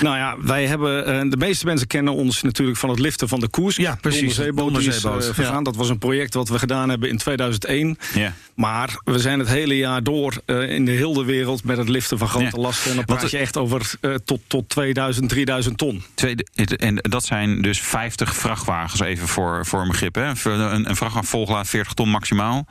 Nou 0.00 0.16
ja, 0.16 0.36
wij 0.40 0.66
hebben, 0.66 1.24
uh, 1.24 1.30
de 1.30 1.36
meeste 1.36 1.66
mensen 1.66 1.86
kennen 1.86 2.14
ons 2.14 2.42
natuurlijk 2.42 2.78
van 2.78 2.90
het 2.90 2.98
liften 2.98 3.28
van 3.28 3.40
de 3.40 3.48
koers. 3.48 3.76
Ja, 3.76 3.98
precies. 4.00 4.34
De 4.34 4.52
onderzeeboot. 4.54 5.32
Ja. 5.36 5.60
Dat 5.60 5.76
was 5.76 5.88
een 5.88 5.98
project 5.98 6.34
wat 6.34 6.48
we 6.48 6.58
gedaan 6.58 6.88
hebben 6.88 7.08
in 7.08 7.18
2001. 7.18 7.98
Ja. 8.14 8.32
Maar 8.54 9.00
we 9.04 9.18
zijn 9.18 9.38
het 9.38 9.48
hele 9.48 9.76
jaar 9.76 10.02
door 10.02 10.40
in 10.46 10.84
de 10.84 10.90
hele 10.90 11.24
wereld 11.24 11.64
met 11.64 11.76
het 11.76 11.88
liften 11.88 12.18
van 12.18 12.28
grote 12.28 12.56
lasten. 12.56 12.90
En 12.90 12.96
dan 12.96 13.04
praat 13.04 13.30
je 13.30 13.38
echt 13.38 13.56
over 13.56 13.92
tot, 14.24 14.40
tot 14.46 14.68
2000, 14.68 15.28
3000 15.28 15.78
ton. 15.78 16.02
Tweede, 16.14 16.46
en 16.54 16.96
dat 16.96 17.24
zijn 17.24 17.62
dus 17.62 17.80
50 17.80 18.34
vrachtwagens, 18.34 19.00
even 19.00 19.28
voor, 19.28 19.66
voor 19.66 19.80
een 19.80 19.88
begrip. 19.88 20.14
Hè? 20.14 20.26
Een, 20.44 20.88
een 20.88 20.96
vrachtwagen 20.96 21.28
volgelaat 21.28 21.68
40 21.68 21.92
ton 21.92 22.08
maximaal. 22.08 22.66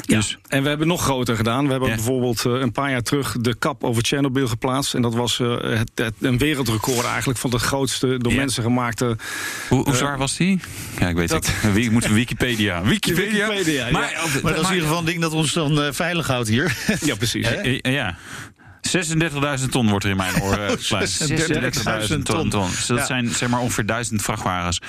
Ja. 0.00 0.16
Dus, 0.16 0.38
en 0.48 0.62
we 0.62 0.68
hebben 0.68 0.86
nog 0.86 1.02
groter 1.02 1.36
gedaan. 1.36 1.64
We 1.64 1.70
hebben 1.70 1.88
ja. 1.88 1.94
bijvoorbeeld 1.94 2.44
uh, 2.44 2.52
een 2.52 2.72
paar 2.72 2.90
jaar 2.90 3.02
terug 3.02 3.36
de 3.40 3.54
kap 3.54 3.84
over 3.84 4.04
Chernobyl 4.04 4.48
geplaatst. 4.48 4.94
En 4.94 5.02
dat 5.02 5.14
was 5.14 5.38
uh, 5.38 5.60
het, 5.60 5.90
het, 5.94 6.14
een 6.20 6.38
wereldrecord 6.38 7.04
eigenlijk 7.04 7.38
van 7.38 7.50
de 7.50 7.58
grootste 7.58 8.18
door 8.18 8.32
ja. 8.32 8.38
mensen 8.38 8.62
gemaakte. 8.62 9.16
Hoe, 9.68 9.84
hoe 9.84 9.96
zwaar 9.96 10.18
was 10.18 10.36
die? 10.36 10.60
Ja, 10.98 11.08
ik 11.08 11.16
weet 11.16 11.28
dat... 11.28 11.46
het. 11.46 11.90
Moet 11.90 12.06
Wikipedia. 12.06 12.82
Wikipedia. 12.84 13.48
Wikipedia 13.48 13.90
maar, 13.90 14.10
ja. 14.10 14.20
maar, 14.22 14.42
maar, 14.42 14.52
dat 14.52 14.62
is 14.62 14.68
in 14.68 14.74
ieder 14.74 14.88
geval 14.88 14.98
een 14.98 15.04
ding 15.04 15.20
dat 15.20 15.32
ons 15.32 15.52
dan 15.52 15.78
uh, 15.78 15.88
veilig 15.90 16.26
houdt 16.26 16.48
hier. 16.48 16.76
Ja, 17.00 17.14
precies. 17.14 17.48
ja. 17.82 18.16
36.000 18.88 19.68
ton 19.70 19.88
wordt 19.88 20.04
er 20.04 20.10
in 20.10 20.16
mijn 20.16 20.42
oren 20.42 20.70
geplaatst. 20.78 21.30
36.000 21.30 22.22
ton. 22.22 22.48
ton. 22.48 22.70
Dus 22.70 22.86
dat 22.86 22.98
ja. 22.98 23.04
zijn 23.04 23.28
zeg 23.28 23.48
maar 23.48 23.60
ongeveer 23.60 23.86
1000 23.86 24.22
vrachtwagens. 24.22 24.80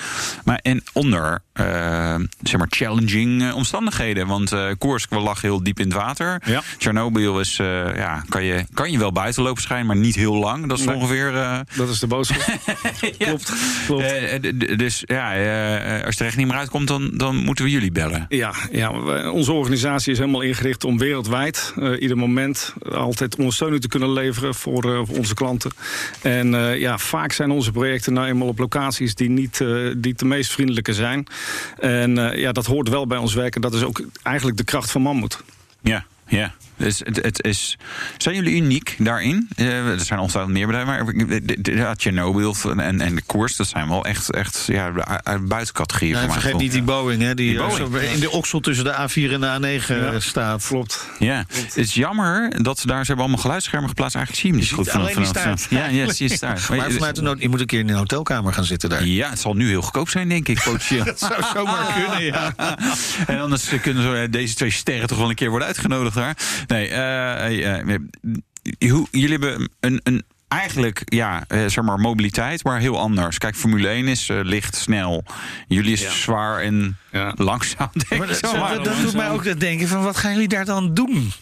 Maar 0.44 0.58
en 0.62 0.82
onder 0.92 1.42
uh, 1.60 2.14
zeg 2.42 2.58
maar 2.58 2.66
challenging 2.70 3.42
uh, 3.42 3.56
omstandigheden. 3.56 4.26
Want 4.26 4.52
uh, 4.52 4.70
Koersk 4.78 5.10
we 5.10 5.18
lag 5.18 5.40
heel 5.40 5.62
diep 5.62 5.78
in 5.78 5.84
het 5.84 5.94
water. 5.94 6.42
Ja. 6.44 6.62
Chernobyl 6.78 7.40
is, 7.40 7.56
ja, 7.56 8.24
kan, 8.28 8.44
je, 8.44 8.66
kan 8.74 8.90
je 8.90 8.98
wel 8.98 9.12
buiten 9.12 9.42
lopen 9.42 9.62
schijnen, 9.62 9.86
maar 9.86 9.96
niet 9.96 10.14
heel 10.14 10.34
lang. 10.34 10.66
Dat 10.66 10.78
is 10.78 10.84
nee. 10.84 10.94
ongeveer... 10.94 11.32
dat 11.76 11.88
is 11.88 11.98
de 11.98 12.06
boodschap. 12.06 12.42
ja. 13.18 13.26
Klopt. 13.26 13.52
klopt. 13.86 14.78
dus 14.78 15.02
ja, 15.06 15.26
als 16.04 16.14
je 16.14 16.20
er 16.20 16.26
echt 16.26 16.36
niet 16.36 16.46
meer 16.46 16.56
uitkomt, 16.56 16.88
dan, 16.88 17.10
dan 17.14 17.36
moeten 17.36 17.64
we 17.64 17.70
jullie 17.70 17.92
bellen. 17.92 18.26
Ja, 18.28 18.54
ja, 18.70 18.90
onze 19.30 19.52
organisatie 19.52 20.12
is 20.12 20.18
helemaal 20.18 20.40
ingericht 20.40 20.84
om 20.84 20.98
wereldwijd, 20.98 21.74
ieder 21.98 22.16
moment, 22.16 22.74
altijd 22.92 23.36
ondersteuning 23.36 23.83
te 23.88 23.98
kunnen 23.98 24.12
leveren 24.12 24.54
voor, 24.54 25.06
voor 25.06 25.16
onze 25.16 25.34
klanten. 25.34 25.70
En 26.22 26.52
uh, 26.52 26.78
ja, 26.78 26.98
vaak 26.98 27.32
zijn 27.32 27.50
onze 27.50 27.72
projecten 27.72 28.12
nou 28.12 28.26
eenmaal 28.26 28.48
op 28.48 28.58
locaties 28.58 29.14
die 29.14 29.30
niet 29.30 29.60
uh, 29.60 29.94
die 29.96 30.14
de 30.14 30.24
meest 30.24 30.52
vriendelijke 30.52 30.92
zijn. 30.92 31.26
En 31.78 32.14
ja, 32.38 32.52
dat 32.52 32.66
hoort 32.66 32.88
wel 32.88 33.06
bij 33.06 33.18
ons 33.18 33.34
werken. 33.34 33.60
Dat 33.60 33.74
is 33.74 33.82
ook 33.82 34.02
eigenlijk 34.22 34.56
de 34.56 34.64
kracht 34.64 34.90
van 34.90 35.02
Mammoet. 35.02 35.42
Ja, 35.82 36.04
ja. 36.26 36.54
Dus 36.76 36.98
het, 36.98 37.22
het 37.22 37.42
is, 37.42 37.78
zijn 38.18 38.34
jullie 38.34 38.54
uniek 38.56 38.96
daarin? 38.98 39.48
Uh, 39.56 39.88
er 39.88 40.00
zijn 40.00 40.18
ongetwijfeld 40.18 40.54
meer 40.54 40.66
bedrijven, 40.66 41.04
maar 41.04 41.94
Chernobyl 41.96 42.54
en, 42.76 43.00
en 43.00 43.14
de 43.14 43.22
koers, 43.26 43.56
dat 43.56 43.66
zijn 43.66 43.88
wel 43.88 44.04
echt, 44.04 44.30
echt 44.30 44.64
ja, 44.66 44.92
uit 45.22 45.48
buitencategorieën. 45.48 46.20
Ja, 46.20 46.30
vergeet 46.30 46.56
niet 46.56 46.72
die 46.72 46.82
Boeing, 46.82 47.22
hè, 47.22 47.34
die, 47.34 47.58
die 47.58 47.88
Boeing. 47.88 48.10
in 48.10 48.20
de 48.20 48.30
oksel 48.30 48.60
tussen 48.60 48.84
de 48.84 48.92
A4 48.92 49.32
en 49.32 49.40
de 49.40 49.80
A9 49.80 49.86
ja, 49.86 50.20
staat. 50.20 50.66
Klopt. 50.66 51.08
Ja, 51.18 51.44
het 51.52 51.76
is 51.76 51.94
jammer 51.94 52.62
dat 52.62 52.78
ze 52.78 52.86
daar 52.86 53.00
ze 53.00 53.06
hebben 53.06 53.24
allemaal 53.24 53.42
geluidsschermen 53.42 53.88
geplaatst. 53.88 54.16
Eigenlijk 54.16 54.46
zie 54.46 54.52
je 54.52 54.58
hem 54.58 54.68
niet 54.68 54.78
goed 54.78 54.90
vanaf. 54.90 55.12
vanaf 55.12 55.70
ja, 55.70 55.86
ja, 55.86 56.12
zie 56.12 56.28
je 56.28 56.34
staart. 56.34 56.68
Maar, 56.68 56.78
maar 56.78 56.90
vanuit 56.90 57.16
de 57.16 57.22
nood, 57.22 57.40
je 57.40 57.48
moet 57.48 57.60
een 57.60 57.66
keer 57.66 57.80
in 57.80 57.88
een 57.88 57.96
hotelkamer 57.96 58.52
gaan 58.52 58.64
zitten 58.64 58.88
daar. 58.88 59.04
Ja, 59.04 59.30
het 59.30 59.38
zal 59.38 59.54
nu 59.54 59.68
heel 59.68 59.82
goedkoop 59.82 60.08
zijn, 60.08 60.28
denk 60.28 60.48
ik, 60.48 60.62
potentieel. 60.64 61.04
dat 61.14 61.18
zou 61.18 61.42
zomaar 61.54 61.92
kunnen, 61.94 62.24
ja. 62.24 62.54
en 63.26 63.40
anders 63.40 63.68
kunnen 63.82 64.02
zo, 64.02 64.28
deze 64.30 64.54
twee 64.54 64.70
sterren 64.70 65.06
toch 65.06 65.18
wel 65.18 65.28
een 65.28 65.34
keer 65.34 65.50
worden 65.50 65.68
uitgenodigd 65.68 66.14
daar. 66.14 66.36
Nee, 66.66 66.90
uh, 66.90 67.94
uh, 68.78 69.04
jullie 69.10 69.38
hebben 69.38 69.68
een, 69.80 70.00
een 70.02 70.24
eigenlijk, 70.48 71.02
ja, 71.04 71.44
uh, 71.48 71.66
zeg 71.66 71.84
maar, 71.84 71.98
mobiliteit, 71.98 72.64
maar 72.64 72.78
heel 72.78 72.98
anders. 72.98 73.38
Kijk, 73.38 73.56
Formule 73.56 73.88
1 73.88 74.08
is 74.08 74.28
uh, 74.28 74.40
licht, 74.42 74.76
snel. 74.76 75.24
Jullie 75.68 75.92
is 75.92 76.02
ja. 76.02 76.10
zwaar 76.10 76.60
en 76.60 76.96
ja. 77.12 77.32
langzaam, 77.36 77.90
denk 78.08 78.18
maar 78.18 78.28
dat, 78.28 78.40
dat, 78.40 78.84
dat 78.84 79.00
doet 79.00 79.14
mij 79.14 79.30
ook 79.30 79.60
denken 79.60 79.88
van, 79.88 80.02
wat 80.02 80.16
gaan 80.16 80.32
jullie 80.32 80.48
daar 80.48 80.64
dan 80.64 80.94
doen? 80.94 81.32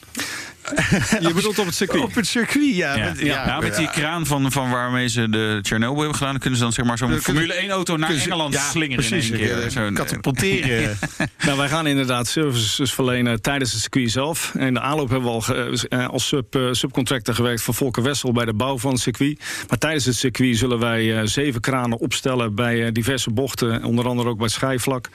Je 1.20 1.32
bedoelt 1.34 1.58
op 1.58 1.66
het 1.66 1.74
circuit? 1.74 2.02
Op 2.02 2.14
het 2.14 2.26
circuit, 2.26 2.74
ja. 2.74 2.96
ja. 2.96 3.04
Met, 3.04 3.18
ja, 3.18 3.46
ja, 3.46 3.60
met 3.60 3.76
die 3.76 3.90
kraan 3.90 4.26
van, 4.26 4.52
van 4.52 4.70
waarmee 4.70 5.08
ze 5.08 5.28
de 5.28 5.58
Chernobyl 5.62 5.98
hebben 5.98 6.16
gedaan... 6.16 6.38
kunnen 6.38 6.58
ze 6.58 6.64
dan 6.64 6.72
zeg 6.72 6.84
maar 6.84 6.98
zo'n 6.98 7.20
Formule 7.20 7.64
1-auto 7.66 7.96
naar 7.96 8.10
Engeland 8.10 8.54
slingeren 8.54 9.06
precies, 9.06 9.30
in 9.30 9.38
één 9.38 9.60
keer. 9.60 9.70
Zo'n 9.70 9.94
katapulteren. 9.94 10.98
nou, 11.46 11.58
wij 11.58 11.68
gaan 11.68 11.86
inderdaad 11.86 12.26
services 12.26 12.94
verlenen 12.94 13.42
tijdens 13.42 13.72
het 13.72 13.80
circuit 13.80 14.10
zelf. 14.10 14.54
En 14.54 14.74
de 14.74 14.80
aanloop 14.80 15.08
hebben 15.08 15.28
we 15.28 15.34
al 15.34 15.40
ge, 15.40 15.88
als 16.10 16.26
sub, 16.26 16.56
uh, 16.56 16.68
subcontractor 16.72 17.34
gewerkt... 17.34 17.62
voor 17.62 17.74
Volker 17.74 18.02
Wessel 18.02 18.32
bij 18.32 18.44
de 18.44 18.54
bouw 18.54 18.78
van 18.78 18.92
het 18.92 19.00
circuit. 19.00 19.40
Maar 19.68 19.78
tijdens 19.78 20.04
het 20.04 20.16
circuit 20.16 20.56
zullen 20.56 20.78
wij 20.78 21.04
uh, 21.04 21.20
zeven 21.24 21.60
kranen 21.60 21.98
opstellen... 21.98 22.54
bij 22.54 22.76
uh, 22.76 22.92
diverse 22.92 23.30
bochten, 23.30 23.84
onder 23.84 24.06
andere 24.06 24.28
ook 24.28 24.36
bij 24.36 24.44
het 24.44 24.54
schijfvlak. 24.54 25.08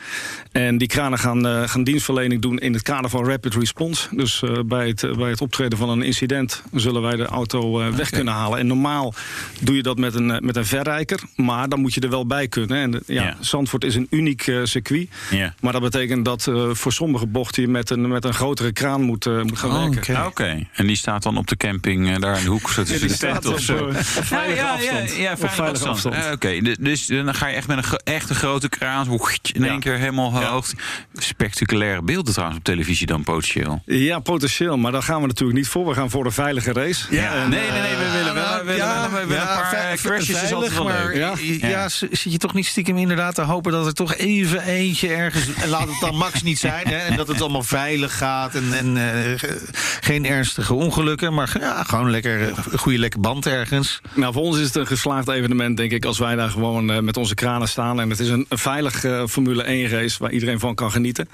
En 0.51 0.77
die 0.77 0.87
kranen 0.87 1.19
gaan, 1.19 1.69
gaan 1.69 1.83
dienstverlening 1.83 2.41
doen 2.41 2.57
in 2.57 2.73
het 2.73 2.81
kader 2.81 3.09
van 3.09 3.25
Rapid 3.25 3.55
Response. 3.55 4.07
Dus 4.15 4.43
bij 4.65 4.87
het, 4.87 5.17
bij 5.17 5.29
het 5.29 5.36
het 5.37 5.45
optreden 5.45 5.77
van 5.77 5.89
een 5.89 6.01
incident 6.01 6.63
zullen 6.73 7.01
wij 7.01 7.15
de 7.15 7.25
auto 7.25 7.79
uh, 7.79 7.85
weg 7.85 7.93
okay. 7.93 8.09
kunnen 8.09 8.33
halen. 8.33 8.59
En 8.59 8.67
normaal 8.67 9.13
doe 9.61 9.75
je 9.75 9.83
dat 9.83 9.97
met 9.97 10.15
een, 10.15 10.39
met 10.45 10.55
een 10.55 10.65
verrijker, 10.65 11.19
maar 11.35 11.69
dan 11.69 11.79
moet 11.79 11.93
je 11.93 12.01
er 12.01 12.09
wel 12.09 12.25
bij 12.25 12.47
kunnen. 12.47 12.77
En 12.77 13.03
ja, 13.05 13.23
ja. 13.23 13.37
Zandvoort 13.39 13.83
is 13.83 13.95
een 13.95 14.07
uniek 14.09 14.47
uh, 14.47 14.65
circuit, 14.65 15.09
ja. 15.29 15.53
maar 15.61 15.73
dat 15.73 15.81
betekent 15.81 16.25
dat 16.25 16.45
uh, 16.49 16.69
voor 16.73 16.93
sommige 16.93 17.27
bochten 17.27 17.61
je 17.61 17.67
met 17.67 17.89
een, 17.89 18.07
met 18.07 18.25
een 18.25 18.33
grotere 18.33 18.71
kraan 18.71 19.01
moet, 19.01 19.25
moet 19.25 19.59
gaan 19.59 19.69
oh, 19.69 19.79
werken. 19.79 20.15
Oké, 20.15 20.25
okay. 20.25 20.51
okay. 20.51 20.67
en 20.73 20.87
die 20.87 20.95
staat 20.95 21.23
dan 21.23 21.37
op 21.37 21.47
de 21.47 21.57
camping 21.57 22.17
daar 22.17 22.37
in 22.37 22.43
de 22.43 22.49
hoek, 22.49 22.69
zo 22.69 22.83
ja, 22.87 22.99
die 22.99 23.09
staat 23.09 23.45
of 23.45 23.59
zo. 23.59 23.89
Veilige 23.91 24.55
ja, 24.55 24.73
afstand. 24.73 25.15
Ja, 25.15 25.21
ja, 25.21 25.37
veilige 25.37 25.61
afstand. 25.61 25.89
afstand. 25.89 26.15
Oké, 26.15 26.33
okay. 26.33 26.75
dus 26.79 27.05
dan 27.05 27.35
ga 27.35 27.47
je 27.47 27.55
echt 27.55 27.67
met 27.67 27.77
een 27.77 27.99
echt 28.03 28.29
een 28.29 28.35
grote 28.35 28.69
kraan 28.69 29.19
in 29.53 29.65
één 29.65 29.79
keer 29.79 29.97
helemaal 29.97 30.43
hoog. 30.43 30.71
Spectaculaire 31.13 32.01
beelden 32.01 32.33
trouwens 32.33 32.59
op 32.59 32.65
televisie 32.65 33.07
dan 33.07 33.23
potentieel. 33.23 33.81
Ja, 33.85 34.19
potentieel, 34.19 34.77
maar 34.77 34.91
dan 34.91 35.03
gaan 35.03 35.21
we 35.21 35.26
we 35.27 35.33
natuurlijk 35.33 35.57
niet 35.59 35.67
voor. 35.67 35.87
We 35.87 35.93
gaan 35.93 36.09
voor 36.09 36.25
een 36.25 36.31
veilige 36.31 36.73
race. 36.73 37.05
Ja, 37.09 37.33
En, 37.35 37.49
nee, 37.49 37.59
nee, 37.71 37.81
nee, 37.81 37.95
we 37.95 38.11
willen 38.17 38.33
wel 38.33 38.57
we 38.57 38.63
willen, 38.63 38.77
Ja, 38.85 39.09
we 39.09 39.15
willen 39.27 39.35
ja, 39.35 39.41
een 39.41 39.61
paar 39.61 39.69
ve- 39.69 39.75
eh, 39.75 39.97
crashes. 39.97 40.29
is 40.43 40.53
altijd 40.53 40.71
veilig, 40.71 40.73
wel 40.73 40.83
maar 40.83 41.05
leuk. 41.07 41.15
Ja? 41.15 41.67
ja, 41.67 41.67
Ja. 41.69 41.89
z- 41.89 42.01
zit 42.11 42.31
je 42.31 42.37
toch 42.37 42.53
niet 42.53 42.65
stiekem 42.65 42.97
inderdaad 42.97 43.35
te 43.35 43.41
hopen 43.41 43.71
dat 43.71 43.85
er 43.85 43.93
toch 43.93 44.15
even 44.15 44.63
eentje 44.63 45.07
ergens... 45.13 45.45
En 45.53 45.69
laat 45.69 45.87
het 45.87 45.99
dan 45.99 46.15
Max 46.15 46.41
niet 46.43 46.59
zijn, 46.59 46.87
hè, 46.87 46.97
en 46.97 47.15
dat 47.15 47.27
het 47.27 47.41
allemaal 47.41 47.63
veilig 47.63 48.17
gaat... 48.17 48.55
en, 48.55 48.73
en 48.73 48.97
eh, 48.97 49.39
ge- 49.39 49.61
geen 50.01 50.25
ernstige 50.25 50.73
ongelukken, 50.73 51.33
maar 51.33 51.55
ja, 51.59 51.83
gewoon 51.83 52.09
lekker, 52.11 52.41
eh, 52.41 52.47
een 52.71 52.77
goede 52.79 52.97
lekker 52.99 53.19
band 53.19 53.45
ergens. 53.45 54.01
Nou, 54.13 54.33
voor 54.33 54.41
ons 54.43 54.57
is 54.57 54.65
het 54.65 54.75
een 54.75 54.87
geslaagd 54.87 55.29
evenement, 55.29 55.77
denk 55.77 55.91
ik, 55.91 56.05
als 56.05 56.19
wij 56.19 56.35
daar 56.35 56.49
gewoon 56.49 56.91
eh, 56.91 56.99
met 56.99 57.17
onze 57.17 57.35
kranen 57.35 57.67
staan. 57.67 57.99
En 58.01 58.09
het 58.09 58.19
is 58.19 58.29
een, 58.29 58.45
een 58.49 58.57
veilig 58.57 59.03
eh, 59.03 59.23
Formule 59.27 59.63
1 59.63 59.89
race 59.89 60.15
waar 60.19 60.31
iedereen 60.31 60.59
van 60.59 60.75
kan 60.75 60.91
genieten. 60.91 61.29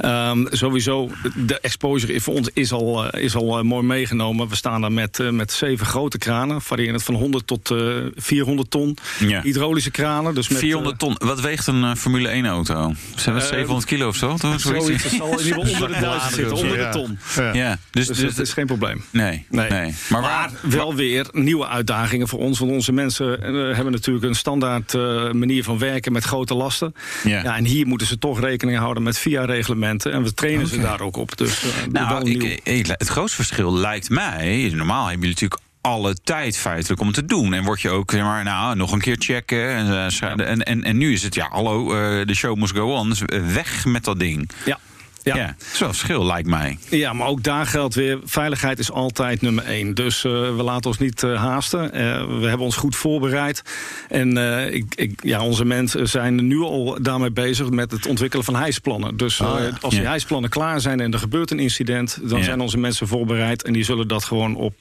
Ehm, 0.00 0.44
sowieso, 0.50 1.10
de 1.36 1.60
exposure 1.60 2.20
voor 2.20 2.34
ons 2.34 2.50
is 2.52 2.72
al, 2.72 3.10
eh, 3.10 3.22
is 3.34 3.40
al 3.40 3.58
eh, 3.58 3.64
mooi 3.64 3.86
meegenomen. 3.86 4.48
We 4.48 4.56
staan 4.56 4.80
daar 4.80 4.92
met, 4.92 5.20
eh, 5.20 5.30
met 5.30 5.52
zeven 5.52 5.86
grote 5.86 6.18
kranen, 6.18 6.62
variërend 6.62 7.02
van 7.02 7.14
100 7.14 7.46
tot 7.46 7.70
eh 7.70 7.78
400 8.16 8.70
ton. 8.70 8.96
Ja. 9.18 9.40
Hydraulische 9.42 9.90
kranen. 9.90 10.34
Dus 10.34 10.48
met, 10.48 10.58
400 10.58 10.98
ton. 10.98 11.14
Wat 11.18 11.40
weegt 11.40 11.66
een 11.66 11.84
eh, 11.84 11.94
Formule 11.94 12.28
1 12.28 12.46
auto? 12.46 12.92
Zijn 13.16 13.34
dat 13.34 13.44
Eh, 13.44 13.50
700 13.50 13.86
kilo 13.86 14.08
of 14.08 14.16
zo? 14.16 14.28
Eh, 14.30 14.38
Zoiets? 14.38 14.62
zoiets, 14.62 15.02
het 15.02 15.12
zal 15.12 15.38
in 15.40 15.46
ieder 15.46 15.66
geval 15.66 15.72
onder 15.72 15.88
de 15.88 16.00
duizend 16.06 16.32
zitten, 16.34 16.56
onder 16.56 16.76
de 16.76 16.82
Ja. 16.82 16.90
ton. 16.90 17.18
Ja. 17.36 17.52
Ja, 17.54 17.78
dus, 17.90 18.06
Dus, 18.06 18.16
dus 18.18 18.34
dat 18.34 18.46
is 18.46 18.52
geen 18.52 18.66
probleem. 18.66 19.04
nee, 19.10 19.46
nee, 19.50 19.70
Nee. 19.70 19.94
Maar, 20.08 20.50
wel 20.62 20.94
weer 20.94 21.26
nieuwe 21.32 21.66
uitdagingen 21.68 22.28
voor 22.28 22.38
ons. 22.38 22.58
Want 22.58 22.70
onze 22.70 22.92
mensen 22.92 23.42
eh, 23.42 23.74
hebben 23.76 23.92
natuurlijk 23.92 24.24
een 24.24 24.34
standaard 24.34 24.94
eh, 24.94 25.30
manier 25.32 25.64
van 25.64 25.78
werken 25.78 26.12
met 26.12 26.24
grote 26.24 26.54
lasten. 26.54 26.94
Ja. 27.24 27.42
Ja. 27.42 27.56
en 27.56 27.64
hier 27.64 27.86
moeten 27.86 28.06
ze 28.06 28.18
toch 28.18 28.40
rekening 28.40 28.78
houden 28.78 29.02
met 29.02 29.18
VIA-reglementen. 29.18 30.12
En 30.12 30.22
we 30.22 30.34
trainen 30.34 30.66
ze 30.66 30.80
daar 30.80 31.00
ook 31.00 31.16
op. 31.16 31.36
Dus, 31.36 31.62
eh, 31.62 31.68
Nou, 31.92 32.30
ik, 32.30 32.60
ik- 32.64 32.86
het 32.86 33.08
grootste 33.28 33.54
verschil 33.54 33.80
lijkt 33.80 34.10
mij. 34.10 34.70
Normaal 34.74 35.06
hebben 35.06 35.28
jullie 35.28 35.42
natuurlijk 35.42 35.60
alle 35.80 36.14
tijd 36.14 36.56
feitelijk 36.56 37.00
om 37.00 37.12
te 37.12 37.24
doen. 37.24 37.54
En 37.54 37.64
word 37.64 37.80
je 37.80 37.90
ook, 37.90 38.10
zeg 38.10 38.22
maar, 38.22 38.44
nou, 38.44 38.76
nog 38.76 38.92
een 38.92 39.00
keer 39.00 39.16
checken. 39.18 39.68
En, 39.68 40.10
eh, 40.20 40.68
en, 40.68 40.82
en 40.82 40.96
nu 40.96 41.12
is 41.12 41.22
het, 41.22 41.34
ja, 41.34 41.48
hallo, 41.50 41.92
eh, 41.92 42.26
de 42.26 42.34
show 42.34 42.56
must 42.56 42.74
go 42.74 42.92
on. 42.92 43.08
Dus 43.08 43.22
eh, 43.22 43.46
weg 43.46 43.84
met 43.84 44.04
dat 44.04 44.18
ding. 44.18 44.50
ja. 44.64 44.78
Ja, 45.24 45.36
Ja. 45.36 45.46
dat 45.58 45.66
is 45.72 45.78
wel 45.78 45.88
verschil, 45.88 46.26
lijkt 46.26 46.48
mij. 46.48 46.78
Ja, 46.90 47.12
maar 47.12 47.26
ook 47.26 47.42
daar 47.42 47.66
geldt 47.66 47.94
weer, 47.94 48.18
veiligheid 48.24 48.78
is 48.78 48.90
altijd 48.90 49.40
nummer 49.40 49.64
één. 49.64 49.94
Dus 49.94 50.24
eh, 50.24 50.32
we 50.32 50.62
laten 50.62 50.86
ons 50.90 50.98
niet 50.98 51.22
eh, 51.22 51.34
haasten. 51.42 51.92
Eh, 51.92 52.26
we 52.40 52.46
hebben 52.46 52.66
ons 52.66 52.76
goed 52.76 52.96
voorbereid. 52.96 53.62
En 54.08 54.36
ik, 54.74 54.94
ik, 54.94 55.20
ja, 55.22 55.42
onze 55.44 55.64
mensen 55.64 56.08
zijn 56.08 56.46
nu 56.46 56.58
al 56.60 56.98
daarmee 57.02 57.30
bezig 57.30 57.70
met 57.70 57.90
het 57.90 58.06
ontwikkelen 58.06 58.44
van 58.44 58.56
hijsplannen. 58.56 59.16
Dus 59.16 59.40
Oh 59.40 59.58
ja. 59.58 59.70
als 59.80 59.94
die 59.94 60.02
Ja. 60.02 60.08
hijsplannen 60.08 60.50
klaar 60.50 60.80
zijn 60.80 61.00
en 61.00 61.12
er 61.12 61.18
gebeurt 61.18 61.50
een 61.50 61.58
incident... 61.58 62.18
dan 62.22 62.42
zijn 62.42 62.60
onze 62.60 62.78
mensen 62.78 63.08
voorbereid. 63.08 63.62
En 63.62 63.72
die 63.72 63.84
zullen 63.84 64.08
dat 64.08 64.24
gewoon 64.24 64.56
op 64.56 64.74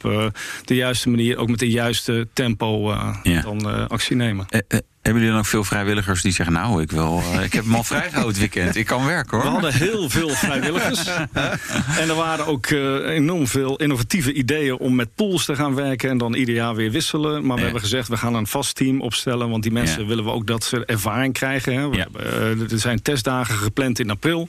de 0.65 0.75
juiste 0.75 1.09
manier, 1.09 1.37
ook 1.37 1.49
met 1.49 1.59
de 1.59 1.69
juiste 1.69 2.27
tempo, 2.33 2.95
dan 3.43 3.87
actie 3.89 4.15
nemen. 4.15 4.45
Hebben 5.03 5.21
jullie 5.21 5.37
dan 5.37 5.45
ook 5.45 5.51
veel 5.51 5.63
vrijwilligers 5.63 6.21
die 6.21 6.31
zeggen... 6.31 6.55
nou, 6.55 6.81
ik, 6.81 6.91
wil, 6.91 7.23
eh, 7.33 7.43
ik 7.43 7.53
heb 7.53 7.63
hem 7.63 7.75
al 7.75 7.83
vrijgehouden 7.93 8.27
het 8.27 8.37
weekend. 8.53 8.75
Ik 8.75 8.85
kan 8.85 9.05
werken, 9.05 9.37
hoor. 9.37 9.45
We 9.45 9.51
hadden 9.51 9.73
heel 9.73 10.09
veel 10.09 10.29
vrijwilligers. 10.45 11.05
en 11.97 12.09
er 12.09 12.15
waren 12.15 12.45
ook 12.47 12.65
eh, 12.65 12.95
enorm 12.95 13.47
veel 13.47 13.75
innovatieve 13.75 14.33
ideeën 14.33 14.77
om 14.77 14.95
met 14.95 15.15
pools 15.15 15.45
te 15.45 15.55
gaan 15.55 15.75
werken 15.75 16.09
en 16.09 16.17
dan 16.17 16.33
ieder 16.33 16.55
jaar 16.55 16.75
weer 16.75 16.91
wisselen. 16.91 17.31
Maar 17.45 17.51
we 17.55 17.57
Ja. 17.57 17.63
hebben 17.63 17.81
gezegd, 17.81 18.07
we 18.07 18.17
gaan 18.17 18.33
een 18.33 18.47
vast 18.47 18.75
team 18.75 19.01
opstellen. 19.01 19.49
Want 19.49 19.63
die 19.63 19.71
mensen 19.71 20.01
Ja. 20.01 20.07
willen 20.07 20.23
we 20.23 20.29
ook 20.31 20.47
dat 20.47 20.63
ze 20.63 20.85
ervaring 20.85 21.33
krijgen. 21.33 21.73
Hè. 21.73 21.89
We 21.89 21.95
Ja. 21.95 22.01
hebben, 22.11 22.61
eh, 22.61 22.71
er 22.71 22.79
zijn 22.79 23.01
testdagen 23.01 23.55
gepland 23.55 23.99
in 23.99 24.09
april. 24.09 24.47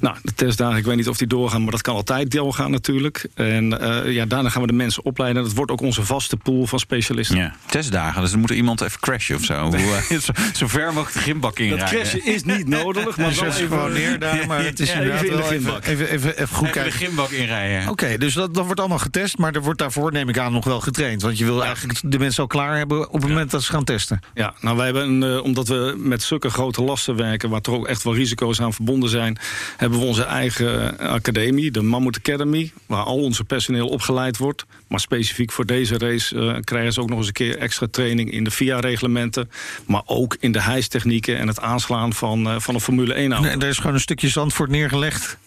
Nou, 0.00 0.16
de 0.22 0.34
testdagen, 0.34 0.76
ik 0.78 0.84
weet 0.84 0.96
niet 0.96 1.08
of 1.08 1.16
die 1.16 1.26
doorgaan, 1.26 1.62
maar 1.62 1.70
dat 1.70 1.82
kan 1.82 1.94
altijd 1.94 2.30
doorgaan 2.30 2.70
natuurlijk. 2.70 3.26
En 3.34 3.68
ja, 4.04 4.26
daarna 4.26 4.48
gaan 4.48 4.60
we 4.62 4.66
de 4.68 4.72
mensen 4.72 5.04
opleiden. 5.04 5.42
Dat 5.42 5.52
wordt 5.52 5.70
ook 5.70 5.80
onze 5.80 6.02
vaste 6.04 6.36
pool 6.36 6.66
van 6.66 6.78
specialisten. 6.78 7.36
Ja, 7.36 7.54
testdagen. 7.66 8.20
Dus 8.22 8.30
dan 8.30 8.40
moet 8.40 8.50
er 8.50 8.56
iemand 8.56 8.80
even 8.80 9.00
crashen 9.00 9.36
of 9.36 9.44
zo. 9.44 9.70
Eh, 9.94 10.18
zo, 10.26 10.32
zo 10.54 10.66
ver 10.66 10.86
mogelijk 10.86 11.12
de 11.12 11.18
gymbak 11.18 11.56
Dat 11.56 11.66
inrijden. 11.66 11.88
crashen 12.00 12.24
is 12.24 12.42
niet 12.44 12.68
nodig, 12.68 13.16
maar 13.16 13.32
ze 13.38 13.46
even 13.46 13.68
gewoon 13.68 13.92
neer 13.92 14.18
daar, 14.18 14.46
maar 14.46 14.64
het 14.64 14.80
is 14.80 14.92
inderdaad 14.92 15.22
even 15.22 15.54
in 15.54 15.62
wel 15.64 15.78
even, 15.80 15.90
even, 15.92 16.08
even, 16.10 16.30
even 16.38 16.48
goed 16.56 16.66
Even 16.68 16.82
de 16.82 16.88
kijken. 16.88 17.06
gymbak 17.06 17.30
inrijden. 17.30 17.88
Oké, 17.88 18.18
dus 18.18 18.34
dat, 18.34 18.54
dat 18.54 18.64
wordt 18.64 18.80
allemaal 18.80 18.98
getest, 18.98 19.38
maar 19.38 19.54
er 19.54 19.62
wordt 19.62 19.78
daarvoor, 19.78 20.12
neem 20.12 20.28
ik 20.28 20.38
aan, 20.38 20.52
nog 20.52 20.64
wel 20.64 20.80
getraind. 20.80 21.22
Want 21.22 21.38
je 21.38 21.44
wil 21.44 21.64
eigenlijk 21.64 21.98
de 22.04 22.18
mensen 22.18 22.42
al 22.42 22.48
klaar 22.48 22.76
hebben 22.76 23.06
op 23.08 23.20
het 23.20 23.28
moment 23.30 23.50
dat 23.50 23.62
ze 23.62 23.72
gaan 23.72 23.84
testen. 23.84 24.20
Ja, 24.34 24.54
nou 24.60 24.76
wij 24.76 24.84
hebben, 24.84 25.22
eh, 25.22 25.42
omdat 25.42 25.68
we 25.68 25.94
met 25.98 26.22
zulke 26.22 26.50
grote 26.50 26.82
lasten 26.82 27.16
werken, 27.16 27.50
waar 27.50 27.60
toch 27.60 27.74
ook 27.74 27.86
echt 27.86 28.02
wel 28.02 28.14
risico's 28.14 28.60
aan 28.60 28.72
verbonden 28.72 29.10
zijn, 29.10 29.38
hebben 29.76 29.98
we 29.98 30.04
onze 30.04 30.22
eigen 30.22 30.98
eh, 30.98 31.08
academie, 31.08 31.70
de 31.70 31.82
Mammoet 31.82 32.16
Academy, 32.16 32.72
waar 32.86 33.02
al 33.04 33.16
onze 33.18 33.44
personeel 33.44 33.88
opgeleid 33.88 34.36
wordt. 34.36 34.64
Maar 34.88 35.00
specifiek 35.00 35.52
voor 35.52 35.66
deze 35.66 35.98
race 35.98 36.60
krijgen 36.64 36.92
ze 36.92 37.00
ook 37.00 37.08
nog 37.08 37.18
eens 37.18 37.26
een 37.26 37.32
keer 37.32 37.58
extra 37.58 37.86
training 37.90 38.30
in 38.30 38.44
de 38.44 38.50
VIA-reglementen, 38.50 39.50
maar 39.86 40.02
ook 40.06 40.36
in 40.40 40.52
de 40.52 40.60
hijstechnieken 40.62 41.38
en 41.38 41.48
het 41.48 41.60
aanslaan 41.60 42.12
van, 42.12 42.46
eh, 42.48 42.54
van 42.58 42.74
een 42.74 42.80
Formule 42.80 43.14
1 43.18 43.32
auto. 43.32 43.48
En 43.48 43.60
er 43.62 43.68
is 43.68 43.76
gewoon 43.78 43.94
een 43.94 44.00
stukje 44.00 44.28
Zandvoort 44.28 44.70
neergelegd. 44.70 45.38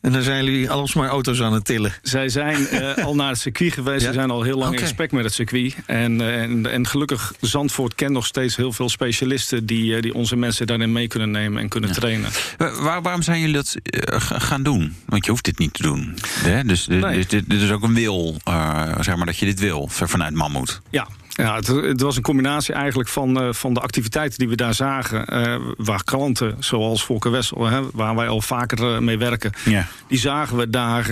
En 0.00 0.12
dan 0.12 0.22
zijn 0.22 0.44
jullie 0.44 0.70
alles 0.70 0.94
maar 0.94 1.08
auto's 1.08 1.40
aan 1.40 1.52
het 1.52 1.64
tillen. 1.64 1.92
Zij 2.02 2.28
zijn 2.28 2.66
eh, 2.66 3.04
al 3.04 3.14
naar 3.14 3.28
het 3.28 3.38
circuit 3.38 3.72
geweest. 3.72 4.00
Ja? 4.02 4.06
Ze 4.06 4.12
zijn 4.14 4.30
al 4.30 4.42
heel 4.42 4.58
lang 4.58 4.72
in 4.72 4.78
gesprek 4.78 5.12
met 5.12 5.24
het 5.24 5.32
circuit. 5.32 5.74
En, 5.86 6.20
eh, 6.20 6.42
en, 6.42 6.66
en 6.72 6.86
gelukkig, 6.86 7.34
Zandvoort 7.40 7.94
kent 7.94 8.10
nog 8.12 8.26
steeds 8.26 8.56
heel 8.56 8.72
veel 8.72 8.88
specialisten... 8.88 9.66
die, 9.66 9.96
eh, 9.96 10.02
die 10.02 10.14
onze 10.14 10.36
mensen 10.36 10.66
daarin 10.66 10.92
mee 10.92 11.06
kunnen 11.08 11.30
nemen 11.30 11.62
en 11.62 11.68
kunnen 11.68 11.92
trainen. 11.92 12.30
Wa- 12.58 12.82
Waar, 12.82 13.02
waarom 13.02 13.22
zijn 13.22 13.40
jullie 13.40 13.54
dat 13.54 13.76
ga- 14.04 14.38
gaan 14.38 14.62
doen? 14.62 14.96
Want 15.06 15.24
je 15.24 15.30
hoeft 15.30 15.44
dit 15.44 15.58
niet 15.58 15.72
te 15.74 15.82
doen. 15.82 16.14
Hè? 16.28 16.64
Dus 16.64 16.84
dit, 16.84 17.00
Nee. 17.00 17.16
dit, 17.16 17.30
dit- 17.30 17.50
dit 17.50 17.60
is 17.60 17.70
ook 17.70 17.82
een 17.82 17.94
wil, 17.94 18.36
eh, 18.44 18.94
zeg 19.00 19.16
maar, 19.16 19.26
dat 19.26 19.38
je 19.38 19.44
dit 19.46 19.60
wil 19.60 19.88
ver- 19.88 20.08
vanuit 20.08 20.34
Mammoet. 20.34 20.80
Ja, 20.90 21.08
ja 21.32 21.54
het, 21.56 21.66
het 21.66 22.00
was 22.00 22.16
een 22.16 22.22
combinatie 22.22 22.74
eigenlijk 22.74 23.08
van, 23.08 23.40
eh, 23.40 23.52
van 23.52 23.74
de 23.74 23.80
activiteiten 23.80 24.38
die 24.38 24.48
we 24.48 24.56
daar 24.56 24.74
zagen. 24.74 25.26
eh, 25.26 25.56
waar 25.76 26.04
klanten, 26.04 26.56
zoals 26.58 27.04
Volker 27.04 27.30
Wessel, 27.30 27.66
hè, 27.66 27.80
waar 27.92 28.14
wij 28.14 28.28
al 28.28 28.40
vaker 28.40 28.94
eh, 28.94 28.98
mee 28.98 29.18
werken... 29.18 29.52
Ja. 29.64 29.86
die 30.08 30.18
zagen 30.18 30.56
we 30.56 30.70
daar 30.70 31.06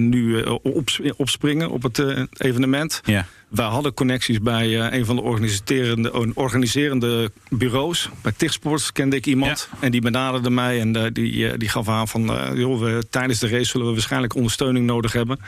nu 0.00 0.42
op, 0.42 0.88
opspringen 1.16 1.70
op 1.70 1.82
het 1.82 2.04
evenement. 2.36 3.00
Ja. 3.04 3.26
Wij 3.48 3.66
hadden 3.66 3.94
connecties 3.94 4.40
bij 4.40 4.92
een 4.92 5.04
van 5.04 5.16
de 5.16 5.22
organiserende, 5.22 6.34
organiserende 6.34 7.30
bureaus. 7.48 8.08
Bij 8.22 8.32
Tichtsports 8.36 8.92
kende 8.92 9.16
ik 9.16 9.26
iemand. 9.26 9.68
En 9.80 9.90
die 9.90 10.00
benaderde 10.00 10.50
mij 10.50 10.80
en 10.80 11.12
die, 11.12 11.56
die 11.56 11.68
gaf 11.68 11.88
aan 11.88 12.08
van... 12.08 12.52
joh, 12.54 12.80
we, 12.80 13.04
tijdens 13.10 13.38
de 13.38 13.48
race 13.48 13.64
zullen 13.64 13.86
we 13.86 13.92
waarschijnlijk 13.92 14.34
ondersteuning 14.34 14.86
nodig 14.86 15.12
hebben. 15.12 15.40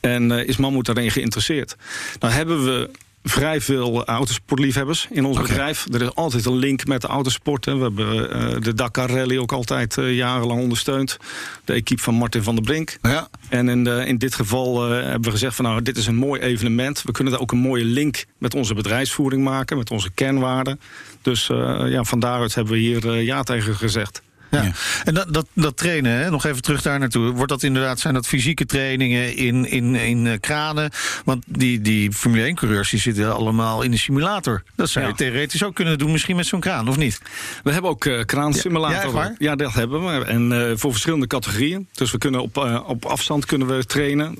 En 0.00 0.30
is 0.30 0.56
Mammoet 0.56 0.86
daarin 0.86 1.10
geïnteresseerd? 1.10 1.76
Nou 2.18 2.32
hebben 2.32 2.64
we 2.64 2.90
vrij 3.28 3.60
veel 3.60 4.04
autosportliefhebbers 4.04 5.06
in 5.10 5.24
ons 5.24 5.40
bedrijf. 5.40 5.86
Er 5.92 6.02
is 6.02 6.14
altijd 6.14 6.44
een 6.46 6.56
link 6.56 6.86
met 6.86 7.00
de 7.00 7.06
autosport. 7.06 7.64
Hè. 7.64 7.76
We 7.76 7.82
hebben 7.82 8.30
eh, 8.30 8.60
de 8.60 8.74
Dakar 8.74 9.10
Rally 9.10 9.38
ook 9.38 9.52
altijd 9.52 9.98
eh, 9.98 10.14
jarenlang 10.14 10.60
ondersteund. 10.60 11.16
De 11.64 11.72
equipe 11.72 12.02
van 12.02 12.14
Martin 12.14 12.42
van 12.42 12.54
der 12.54 12.64
Brink. 12.64 12.96
Ja. 13.02 13.28
En 13.48 13.68
in, 13.68 13.84
de- 13.84 14.04
in 14.06 14.18
dit 14.18 14.34
geval 14.34 14.84
eh, 14.84 15.02
hebben 15.02 15.22
we 15.22 15.30
gezegd 15.30 15.56
van 15.56 15.64
nou, 15.64 15.82
dit 15.82 15.96
is 15.96 16.06
een 16.06 16.16
mooi 16.16 16.40
evenement. 16.40 17.02
We 17.02 17.12
kunnen 17.12 17.32
daar 17.32 17.42
ook 17.42 17.52
een 17.52 17.58
mooie 17.58 17.84
link 17.84 18.24
met 18.38 18.54
onze 18.54 18.74
bedrijfsvoering 18.74 19.44
maken, 19.44 19.76
met 19.78 19.90
onze 19.90 20.10
kernwaarden. 20.14 20.80
Dus 21.22 21.46
ja, 21.86 22.04
van 22.04 22.20
daaruit 22.20 22.54
hebben 22.54 22.72
we 22.72 22.78
hier 22.78 23.22
ja 23.22 23.42
tegen 23.42 23.74
gezegd. 23.74 24.22
Ja. 24.56 24.62
Ja. 24.62 24.72
En 25.04 25.14
dat, 25.14 25.34
dat, 25.34 25.46
dat 25.52 25.76
trainen, 25.76 26.12
hè, 26.12 26.30
nog 26.30 26.44
even 26.44 26.62
terug 26.62 26.82
daar 26.82 26.98
naartoe. 26.98 27.32
Wordt 27.32 27.50
dat 27.50 27.62
inderdaad, 27.62 28.00
zijn 28.00 28.14
dat 28.14 28.26
fysieke 28.26 28.66
trainingen 28.66 29.36
in, 29.36 29.70
in, 29.70 29.94
in 29.94 30.26
eh, 30.26 30.40
kranen? 30.40 30.90
Want 31.24 31.44
die, 31.46 31.80
die 31.80 32.12
Formule 32.12 32.50
1-coureurs 32.54 32.90
die 32.90 33.00
zitten 33.00 33.34
allemaal 33.34 33.82
in 33.82 33.90
de 33.90 33.96
simulator. 33.96 34.62
Dat 34.76 34.88
zou 34.88 35.04
je 35.04 35.10
Ja. 35.10 35.16
theoretisch 35.16 35.62
ook 35.64 35.74
kunnen 35.74 35.98
doen, 35.98 36.10
misschien 36.12 36.36
met 36.36 36.46
zo'n 36.46 36.60
kraan, 36.60 36.88
of 36.88 36.96
niet? 36.96 37.20
We 37.62 37.72
hebben 37.72 37.90
ook 37.90 38.04
eh 38.04 38.24
kraansimulator. 38.24 39.14
Ja? 39.14 39.34
Ja, 39.38 39.56
dat 39.56 39.74
hebben 39.74 40.04
we. 40.04 40.24
En 40.24 40.52
eh, 40.52 40.76
voor 40.76 40.90
verschillende 40.90 41.26
categorieën. 41.26 41.88
Dus 41.92 42.10
we 42.10 42.18
kunnen 42.18 42.40
op, 42.40 42.56
op 42.86 43.04
afstand 43.04 43.46
kunnen 43.46 43.66
we 43.76 43.84
trainen. 43.84 44.38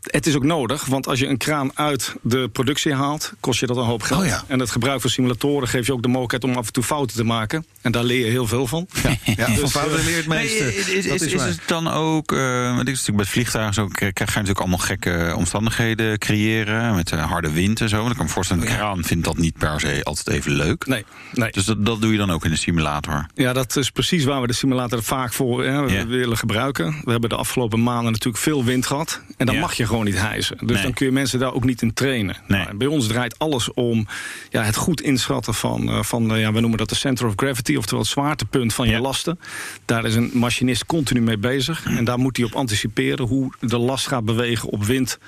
Het 0.00 0.26
is 0.26 0.36
ook 0.36 0.44
nodig, 0.44 0.84
want 0.84 1.06
als 1.08 1.18
je 1.18 1.26
een 1.26 1.36
kraan 1.36 1.70
uit 1.74 2.14
de 2.22 2.48
productie 2.52 2.94
haalt, 2.94 3.32
kost 3.40 3.60
je 3.60 3.66
dat 3.66 3.76
een 3.76 3.84
hoop 3.84 4.02
geld. 4.02 4.20
Oh 4.20 4.26
ja. 4.26 4.44
En 4.46 4.58
het 4.58 4.70
gebruik 4.70 5.00
van 5.00 5.10
simulatoren 5.10 5.68
geeft 5.68 5.86
je 5.86 5.92
ook 5.92 6.02
de 6.02 6.08
mogelijkheid 6.08 6.44
om 6.44 6.54
af 6.58 6.66
en 6.66 6.72
toe 6.72 6.82
fouten 6.82 7.16
te 7.16 7.24
maken. 7.24 7.66
En 7.80 7.92
daar 7.92 8.04
leer 8.04 8.24
je 8.24 8.30
heel 8.30 8.46
veel 8.46 8.66
van. 8.66 8.86
Ja, 9.02 9.10
ja 9.36 9.44
van 9.44 9.54
Dus, 9.54 9.70
fouten 9.70 9.98
leer 9.98 10.10
je 10.10 10.16
het 10.16 10.26
meeste. 10.26 10.62
Nee, 10.62 10.74
is, 10.74 11.22
is, 11.22 11.32
het 11.42 11.60
dan 11.66 11.88
ook, 11.88 12.32
eh 12.32 12.38
want 12.74 12.86
dit 12.86 12.94
is 12.94 12.98
natuurlijk 12.98 13.16
met 13.18 13.28
vliegtuigen 13.28 13.74
zo, 13.74 13.86
krijg 13.86 14.12
ga 14.14 14.24
je 14.24 14.26
natuurlijk 14.26 14.58
allemaal 14.58 14.78
gekke 14.78 15.34
omstandigheden 15.36 16.18
creëren, 16.18 16.94
met 16.94 17.12
eh, 17.12 17.30
harde 17.30 17.50
wind 17.50 17.80
en 17.80 17.88
zo. 17.88 17.96
Want 17.96 18.10
ik 18.10 18.16
kan 18.16 18.26
me 18.26 18.32
voorstellen, 18.32 18.62
een 18.62 18.68
Ja. 18.68 18.76
kraan 18.76 19.04
vindt 19.04 19.24
dat 19.24 19.36
niet 19.36 19.58
per 19.58 19.80
se 19.80 20.00
altijd 20.02 20.36
even 20.36 20.52
leuk. 20.52 20.86
Nee, 20.86 21.04
nee. 21.32 21.50
Dus 21.52 21.64
dat, 21.64 21.86
dat 21.86 22.00
doe 22.00 22.12
je 22.12 22.18
dan 22.18 22.30
ook 22.30 22.44
in 22.44 22.50
de 22.50 22.56
simulator. 22.56 23.26
Ja, 23.34 23.52
dat 23.52 23.76
is 23.76 23.90
precies 23.90 24.24
waar 24.24 24.40
we 24.40 24.46
de 24.46 24.52
simulator 24.52 25.02
vaak 25.02 25.32
voor 25.32 25.64
hè, 25.64 26.06
willen 26.06 26.36
gebruiken. 26.36 27.00
We 27.04 27.10
hebben 27.10 27.28
de 27.30 27.36
afgelopen 27.36 27.82
maanden 27.82 28.12
natuurlijk 28.12 28.42
veel 28.42 28.64
wind 28.64 28.86
gehad. 28.86 29.20
En 29.36 29.46
dan 29.46 29.58
mag 29.58 29.74
je 29.74 29.86
gewoon 29.90 30.04
niet 30.04 30.18
hijsen. 30.18 30.56
Dus 30.60 30.70
Nee. 30.74 30.82
dan 30.82 30.92
kun 30.92 31.06
je 31.06 31.12
mensen 31.12 31.38
daar 31.38 31.52
ook 31.52 31.64
niet 31.64 31.82
in 31.82 31.92
trainen. 31.92 32.36
Nee. 32.46 32.60
Nou, 32.64 32.76
bij 32.76 32.86
ons 32.86 33.06
draait 33.06 33.38
alles 33.38 33.72
om 33.72 34.06
ja, 34.50 34.62
het 34.62 34.76
goed 34.76 35.00
inschatten 35.00 35.54
van, 35.54 35.88
eh, 35.88 36.02
van 36.02 36.34
eh, 36.34 36.40
ja, 36.40 36.52
we 36.52 36.60
noemen 36.60 36.78
dat 36.78 36.88
de 36.88 36.94
center 36.94 37.26
of 37.26 37.32
gravity, 37.36 37.76
oftewel 37.76 38.00
het 38.00 38.10
zwaartepunt 38.10 38.74
van 38.74 38.86
Ja. 38.86 38.92
je 38.92 39.00
lasten. 39.00 39.38
Daar 39.84 40.04
is 40.04 40.14
een 40.14 40.30
machinist 40.34 40.86
continu 40.86 41.20
mee 41.20 41.38
bezig. 41.38 41.84
En 41.84 42.04
daar 42.04 42.18
moet 42.18 42.36
hij 42.36 42.46
op 42.46 42.54
anticiperen 42.54 43.26
hoe 43.26 43.52
de 43.60 43.78
last 43.78 44.06
gaat 44.06 44.24
bewegen 44.24 44.68
op 44.68 44.84
wind 44.84 45.18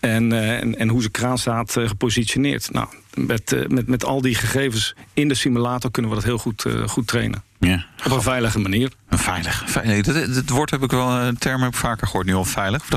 en, 0.00 0.32
eh, 0.32 0.60
en, 0.60 0.78
en 0.78 0.88
hoe 0.88 1.00
zijn 1.00 1.12
kraan 1.12 1.38
staat 1.38 1.72
gepositioneerd. 1.72 2.72
Nou, 2.72 2.88
met, 3.14 3.64
met, 3.68 3.86
met 3.86 4.04
al 4.04 4.20
die 4.20 4.34
gegevens 4.34 4.94
in 5.12 5.28
de 5.28 5.34
simulator 5.34 5.90
kunnen 5.90 6.10
we 6.10 6.16
dat 6.16 6.26
heel 6.26 6.38
goed, 6.38 6.64
goed 6.86 7.06
trainen. 7.06 7.42
Ja. 7.58 7.86
Op 8.04 8.12
een 8.12 8.22
veilige 8.22 8.58
manier. 8.58 8.90
Veilig. 9.24 9.62
veilig. 9.66 10.04
Dat, 10.06 10.34
dat 10.34 10.48
woord 10.48 10.70
heb 10.70 10.82
ik 10.82 10.90
wel, 10.90 11.10
een 11.10 11.38
term 11.38 11.62
heb 11.62 11.70
ik 11.72 11.76
vaker 11.78 12.06
gehoord 12.06 12.26
nu 12.26 12.34
al 12.34 12.44
veilig. 12.44 12.82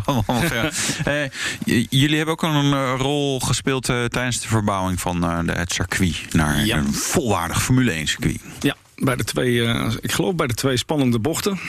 Eh, 1.06 1.30
jullie 1.90 2.16
hebben 2.16 2.34
ook 2.34 2.44
een 2.44 2.74
eh, 2.74 2.94
rol 2.98 3.40
gespeeld 3.40 3.90
eh, 3.90 4.04
tijdens 4.06 4.42
de 4.42 4.48
verbouwing 4.48 5.00
van 5.00 5.24
eh, 5.24 5.40
de, 5.46 5.52
het 5.52 5.74
circuit 5.74 6.16
naar 6.34 6.66
Ja. 6.66 6.78
een 6.78 6.94
volwaardig 6.94 7.64
Formule 7.64 7.92
1 7.92 8.08
circuit. 8.08 8.40
Ja, 8.60 8.76
bij 8.96 9.16
de 9.16 9.24
twee, 9.24 9.66
eh, 9.66 9.92
ik 10.02 10.12
geloof 10.12 10.36
bij 10.36 10.48
de 10.48 10.54
twee 10.54 10.78
spannende 10.78 11.20
bochten. 11.20 11.60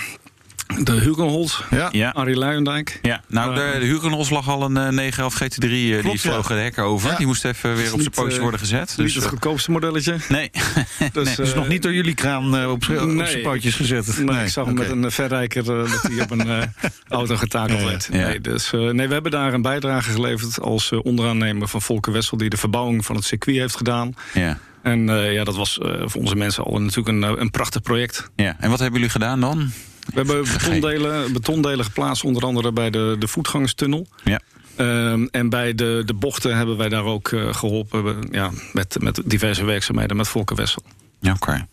De 0.85 0.93
Hugenholz, 0.93 1.61
Ja. 1.71 1.89
Ja. 1.93 2.11
Arie 2.11 2.37
Luijendijk. 2.37 2.99
Ja, 3.03 3.21
nou, 3.29 3.55
de, 3.55 3.77
de 3.81 3.87
Hugenholz 3.87 4.31
lag 4.31 4.49
al 4.49 4.63
een 4.63 4.77
eh, 4.77 4.89
911 4.89 5.35
GT3. 5.35 5.65
eh, 5.65 5.69
die 5.71 6.03
ja. 6.03 6.17
vloog 6.17 6.47
de 6.47 6.55
hekken 6.55 6.83
over. 6.85 7.11
Ja. 7.11 7.17
Die 7.17 7.27
moest 7.27 7.45
even 7.45 7.77
weer 7.77 7.93
op 7.93 8.01
zijn 8.01 8.11
pootje 8.11 8.35
eh, 8.37 8.43
worden 8.43 8.61
gezet. 8.61 8.89
Niet 8.97 9.07
Dus, 9.07 9.15
het 9.15 9.25
eh, 9.25 9.31
goedkoopste 9.31 9.71
modelletje. 9.71 10.17
nee. 10.29 10.51
Dus, 11.13 11.37
Nee, 11.37 11.47
eh, 11.49 11.55
nog 11.55 11.69
niet 11.69 11.83
door 11.83 11.93
jullie 11.95 12.15
kraan 12.15 12.57
eh, 12.57 12.71
op, 12.71 12.83
op 12.89 13.07
nee. 13.07 13.27
zijn 13.27 13.43
pootjes 13.43 13.75
gezet. 13.75 14.19
Nee, 14.19 14.43
ik 14.45 14.49
zag 14.49 14.67
hem 14.67 14.75
met 14.75 14.91
een 14.91 15.05
eh, 15.05 15.11
verrijker 15.11 15.61
eh, 15.81 15.91
dat 15.93 16.03
hij 16.03 16.21
op 16.23 16.31
een 16.31 16.49
eh, 16.49 16.63
auto 17.09 17.37
getakeld 17.37 17.83
werd. 17.83 18.09
Ja. 18.13 18.27
Nee, 18.27 18.41
dus, 18.41 18.73
eh, 18.73 18.81
nee, 18.81 19.07
we 19.07 19.13
hebben 19.13 19.31
daar 19.33 19.55
een 19.55 19.63
bijdrage 19.63 20.11
geleverd 20.11 20.61
als 20.61 20.93
eh, 20.93 20.99
onderaannemer 21.05 21.69
van 21.69 21.83
Volker 21.83 22.13
Wessel... 22.13 22.37
die 22.37 22.49
de 22.51 22.57
verbouwing 22.57 23.05
van 23.05 23.17
het 23.17 23.25
circuit 23.25 23.57
heeft 23.59 23.77
gedaan. 23.77 24.15
Ja. 24.35 24.59
En 24.83 25.09
eh, 25.09 25.33
ja, 25.33 25.45
dat 25.45 25.57
was 25.57 25.79
eh, 25.79 25.91
voor 26.05 26.21
onze 26.21 26.37
mensen 26.37 26.65
al 26.65 26.79
natuurlijk 26.81 27.09
een, 27.09 27.25
eh, 27.25 27.33
een 27.37 27.51
prachtig 27.51 27.83
project. 27.83 28.31
ja. 28.37 28.57
En 28.61 28.71
wat 28.71 28.79
hebben 28.79 28.97
jullie 28.99 29.13
gedaan 29.13 29.41
dan? 29.41 29.71
We 30.09 30.15
hebben 30.15 30.43
betondelen, 30.53 31.33
betondelen 31.33 31.85
geplaatst, 31.85 32.25
onder 32.25 32.43
andere 32.43 32.73
bij 32.73 32.91
de, 32.91 33.17
de 33.19 33.29
voetgangerstunnel. 33.29 34.07
Ja. 34.25 34.41
Ehm, 34.77 35.27
en 35.31 35.49
bij 35.49 35.75
de, 35.75 36.03
de 36.07 36.15
bochten 36.15 36.57
hebben 36.57 36.77
wij 36.77 36.89
daar 36.89 37.05
ook 37.05 37.29
eh, 37.33 37.55
geholpen 37.55 38.29
ja, 38.31 38.51
met, 38.73 38.97
met 39.01 39.21
diverse 39.25 39.65
werkzaamheden 39.65 40.17
met 40.17 40.29
Volker 40.29 40.57
Wessel. 40.57 40.83
Ja, 41.21 41.33
oké. 41.33 41.67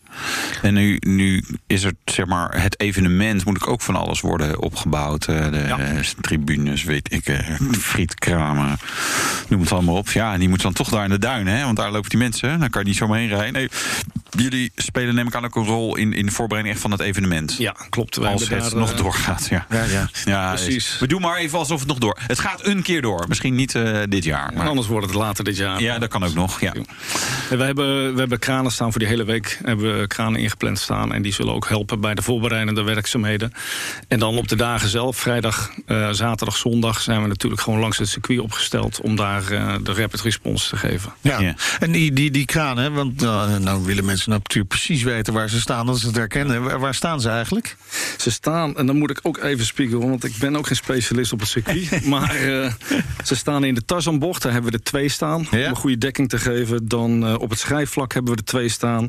En 0.62 0.74
nu, 0.74 0.96
nu 1.00 1.44
is 1.66 1.82
er 1.84 1.92
zeg 2.04 2.26
maar 2.26 2.62
het 2.62 2.80
evenement 2.80 3.44
moet 3.44 3.56
ik 3.56 3.68
ook 3.68 3.80
van 3.80 3.96
alles 3.96 4.20
worden 4.20 4.60
opgebouwd. 4.62 5.26
eh, 5.26 5.50
De 5.50 5.58
Ja. 5.68 5.78
tribunes, 6.20 6.84
weet 6.84 7.12
ik, 7.12 7.26
eh, 7.26 7.38
frietkramen, 7.78 8.76
noem 9.48 9.60
het 9.60 9.72
allemaal 9.72 9.96
op. 9.96 10.10
Ja, 10.10 10.32
en 10.32 10.38
die 10.38 10.48
moeten 10.48 10.66
dan 10.66 10.76
toch 10.76 10.88
daar 10.88 11.04
in 11.04 11.10
de 11.10 11.18
duinen, 11.18 11.56
hè? 11.56 11.64
Want 11.64 11.76
daar 11.76 11.90
lopen 11.92 12.10
die 12.10 12.18
mensen. 12.18 12.60
Dan 12.60 12.70
kan 12.70 12.82
je 12.82 12.88
niet 12.88 12.96
zomaar 12.96 13.18
heen 13.18 13.28
rijden. 13.28 13.52
Nee, 13.52 13.68
jullie 14.36 14.72
spelen 14.76 15.14
neem 15.14 15.26
ik 15.26 15.34
aan 15.34 15.44
ook 15.44 15.56
een 15.56 15.64
rol 15.64 15.96
in, 15.96 16.12
in 16.12 16.26
de 16.26 16.32
voorbereiding 16.32 16.74
echt 16.74 16.82
van 16.82 16.92
het 16.92 17.00
evenement. 17.00 17.56
Ja, 17.58 17.76
klopt. 17.90 18.16
Wij 18.16 18.32
Als 18.32 18.48
het 18.48 18.60
daar, 18.60 18.76
nog 18.76 18.90
eh, 18.90 18.96
doorgaat. 18.96 19.46
Ja, 19.50 19.66
Ja, 19.70 19.84
ja. 19.84 20.08
ja 20.24 20.54
Precies. 20.54 20.98
we 20.98 21.06
doen 21.06 21.20
maar 21.20 21.36
even 21.36 21.58
alsof 21.58 21.78
het 21.78 21.88
nog 21.88 21.98
door. 21.98 22.18
Het 22.26 22.38
gaat 22.38 22.66
een 22.66 22.82
keer 22.82 23.02
door. 23.02 23.24
Misschien 23.28 23.54
niet 23.54 23.74
eh, 23.74 23.98
dit 24.08 24.24
jaar. 24.24 24.52
Maar, 24.54 24.68
anders 24.68 24.86
wordt 24.86 25.06
het 25.06 25.14
later 25.14 25.44
dit 25.44 25.56
jaar. 25.56 25.80
ja, 25.80 25.98
dat 25.98 26.08
kan 26.08 26.24
ook 26.24 26.34
nog. 26.34 26.60
Ja. 26.60 26.72
En 27.50 27.58
we, 27.58 27.64
hebben, 27.64 28.12
we 28.12 28.18
hebben 28.18 28.38
kranen 28.38 28.72
staan 28.72 28.90
voor 28.90 29.00
die 29.00 29.08
hele 29.08 29.24
week. 29.24 29.60
Hebben 29.62 30.00
we 30.00 30.06
kranen 30.06 30.40
ingepland 30.40 30.78
staan. 30.78 31.12
En 31.12 31.22
die 31.22 31.32
zullen 31.32 31.54
ook 31.54 31.68
helpen 31.68 32.00
bij 32.00 32.14
de 32.14 32.22
voorbereidende 32.22 32.82
werkzaamheden. 32.82 33.52
En 34.08 34.18
dan 34.18 34.36
op 34.36 34.48
de 34.48 34.56
dagen 34.56 34.88
zelf, 34.88 35.16
vrijdag, 35.16 35.70
eh, 35.86 36.10
zaterdag, 36.10 36.56
zondag... 36.56 37.00
zijn 37.00 37.22
we 37.22 37.28
natuurlijk 37.28 37.62
gewoon 37.62 37.80
langs 37.80 37.98
het 37.98 38.08
circuit 38.08 38.40
opgesteld... 38.40 39.00
om 39.00 39.16
daar 39.16 39.50
eh, 39.50 39.74
de 39.82 39.92
rapid 39.92 40.20
response 40.20 40.68
te 40.68 40.76
geven. 40.76 41.12
Ja. 41.20 41.40
Ja. 41.40 41.54
en 41.78 41.92
die, 41.92 42.12
die, 42.12 42.30
die 42.30 42.44
kraan, 42.44 42.78
hè, 42.78 42.90
want 42.90 43.22
eh, 43.22 43.56
nou 43.56 43.84
willen 43.84 44.04
mensen 44.04 44.25
natuurlijk 44.26 44.68
precies 44.68 45.02
weten 45.02 45.32
waar 45.32 45.48
ze 45.48 45.60
staan, 45.60 45.86
dat 45.86 45.98
ze 45.98 46.06
het 46.06 46.16
herkennen. 46.16 46.62
Waar, 46.62 46.78
waar 46.78 46.94
staan 46.94 47.20
ze 47.20 47.28
eigenlijk? 47.28 47.76
Ze 48.16 48.30
staan, 48.30 48.76
en 48.76 48.86
dan 48.86 48.96
moet 48.98 49.10
ik 49.10 49.18
ook 49.22 49.38
even 49.38 49.66
spiegelen... 49.66 50.08
want 50.08 50.24
ik 50.24 50.36
ben 50.38 50.56
ook 50.56 50.66
geen 50.66 50.76
specialist 50.76 51.32
op 51.32 51.40
het 51.40 51.48
circuit. 51.48 52.04
maar 52.06 52.34
eh, 52.34 52.72
ze 53.24 53.36
staan 53.36 53.64
in 53.64 53.74
de 53.74 53.84
Tarzanbocht, 53.84 54.42
daar 54.42 54.52
hebben 54.52 54.70
we 54.70 54.76
er 54.76 54.82
twee 54.84 55.08
staan... 55.08 55.46
Ja. 55.50 55.58
om 55.58 55.64
een 55.70 55.76
goede 55.76 55.98
dekking 55.98 56.28
te 56.28 56.38
geven. 56.38 56.88
Dan 56.88 57.26
eh, 57.26 57.34
op 57.38 57.50
het 57.50 57.58
schrijfvlak 57.58 58.12
hebben 58.12 58.32
we 58.32 58.38
er 58.38 58.44
twee 58.44 58.68
staan. 58.68 59.08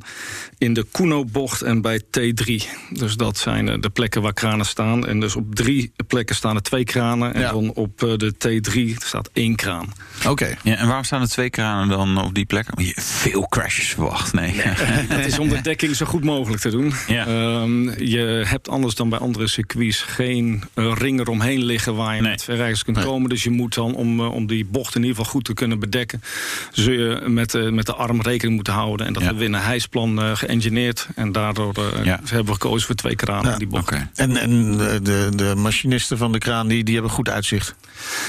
In 0.57 0.73
de 0.73 0.85
Kuno-bocht 0.91 1.61
en 1.61 1.81
bij 1.81 2.01
T3. 2.01 2.63
Dus 2.89 3.15
dat 3.15 3.37
zijn 3.37 3.69
eh, 3.69 3.75
de 3.81 3.89
plekken 3.89 4.21
waar 4.21 4.33
kranen 4.33 4.65
staan. 4.65 5.07
En 5.07 5.19
dus 5.19 5.35
op 5.35 5.55
drie 5.55 5.91
plekken 6.07 6.35
staan 6.35 6.55
er 6.55 6.61
twee 6.61 6.83
kranen. 6.83 7.33
En 7.33 7.41
Ja. 7.41 7.51
dan 7.51 7.73
op 7.73 8.03
eh, 8.03 8.13
de 8.17 8.33
T3 8.33 9.03
staat 9.05 9.29
één 9.33 9.55
kraan. 9.55 9.93
Oké. 10.27 10.55
Ja, 10.63 10.75
en 10.75 10.85
waarom 10.87 11.03
staan 11.03 11.21
er 11.21 11.27
twee 11.29 11.49
kranen 11.49 11.87
dan 11.89 12.17
op 12.23 12.33
die 12.33 12.45
plek? 12.45 12.67
Je 12.75 12.93
veel 12.95 13.45
crashes 13.49 13.87
verwacht. 13.89 14.33
Nee. 14.33 14.61
Het 15.07 15.25
is 15.25 15.39
om 15.39 15.49
de 15.49 15.61
dekking 15.61 15.95
zo 15.95 16.05
goed 16.05 16.23
mogelijk 16.23 16.61
te 16.61 16.69
doen. 16.69 16.93
Ja. 17.07 17.25
Ehm, 17.27 18.03
je 18.03 18.43
hebt 18.47 18.69
anders 18.69 18.95
dan 18.95 19.09
bij 19.09 19.19
andere 19.19 19.47
circuits 19.47 20.01
geen 20.01 20.63
eh, 20.73 20.91
ring 20.97 21.19
eromheen 21.19 21.63
liggen 21.63 21.95
waar 21.95 22.15
je 22.15 22.21
Nee. 22.21 22.31
met 22.31 22.43
verrijkers 22.43 22.83
kunt 22.83 22.97
Nee. 22.97 23.05
komen. 23.05 23.29
Dus 23.29 23.43
je 23.43 23.49
moet 23.49 23.73
dan, 23.73 23.95
om, 23.95 24.19
eh, 24.19 24.31
om 24.33 24.47
die 24.47 24.65
bocht 24.65 24.95
in 24.95 25.01
ieder 25.01 25.15
geval 25.17 25.31
goed 25.31 25.45
te 25.45 25.53
kunnen 25.53 25.79
bedekken, 25.79 26.21
zul 26.71 26.93
je 26.93 27.21
met, 27.27 27.53
eh, 27.55 27.69
met 27.69 27.85
de 27.85 27.93
arm 27.93 28.21
rekening 28.21 28.55
moeten 28.55 28.73
houden. 28.73 29.05
En 29.07 29.13
dat 29.13 29.21
Ja. 29.21 29.27
hebben 29.27 29.45
we 29.47 29.53
in 29.53 29.57
een 29.59 29.65
hijsplan 29.67 30.21
eh 30.21 30.31
geëngineerd. 30.35 31.07
En 31.15 31.31
daardoor 31.31 31.73
eh, 31.73 32.05
Ja. 32.05 32.19
hebben 32.25 32.45
we 32.45 32.51
gekozen 32.53 32.85
voor 32.87 32.95
twee 32.95 33.15
kranen 33.15 33.45
Ja, 33.45 33.51
in 33.51 33.57
die 33.57 33.67
bocht. 33.67 33.91
En, 34.15 34.37
en 34.37 34.77
de, 34.77 34.99
de, 35.01 35.29
de 35.35 35.53
machinisten 35.57 36.17
van 36.17 36.31
de 36.31 36.37
kraan, 36.37 36.67
die, 36.67 36.83
die 36.83 36.93
hebben 36.93 37.11
goed 37.11 37.29
uitzicht. 37.29 37.75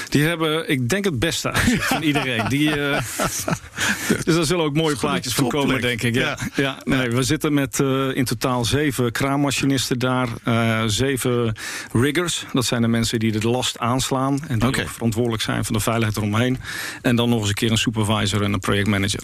Die 0.09 0.23
hebben, 0.23 0.69
ik 0.69 0.89
denk, 0.89 1.05
het 1.05 1.19
beste 1.19 1.51
uitzicht 1.51 1.83
van 1.93 2.01
iedereen. 2.01 2.45
Die, 2.49 2.81
eh, 2.81 3.01
dus 4.25 4.35
daar 4.35 4.45
zullen 4.45 4.65
ook 4.65 4.73
mooie 4.75 4.95
plaatjes 4.95 5.33
van 5.33 5.47
komen, 5.47 5.81
denk 5.81 6.01
ik. 6.01 6.15
Ja. 6.15 6.21
Ja. 6.21 6.37
Ja. 6.55 6.77
nee, 6.83 7.09
We 7.09 7.23
zitten 7.23 7.53
met 7.53 7.79
eh, 7.79 8.15
in 8.15 8.25
totaal 8.25 8.65
zeven 8.65 9.11
kraanmachinisten 9.11 9.99
daar. 9.99 10.27
eh, 10.43 10.83
zeven 10.87 11.55
riggers. 11.91 12.45
Dat 12.53 12.65
zijn 12.65 12.81
de 12.81 12.87
mensen 12.87 13.19
die 13.19 13.31
de 13.31 13.49
last 13.49 13.77
aanslaan. 13.79 14.39
En 14.47 14.59
die 14.59 14.67
ook 14.67 14.89
verantwoordelijk 14.89 15.41
zijn 15.43 15.65
voor 15.65 15.75
de 15.75 15.81
veiligheid 15.81 16.17
eromheen. 16.17 16.59
En 17.01 17.15
dan 17.15 17.29
nog 17.29 17.39
eens 17.39 17.47
een 17.49 17.53
keer 17.53 17.71
een 17.71 17.77
supervisor 17.77 18.41
en 18.43 18.53
een 18.53 18.59
projectmanager. 18.59 19.21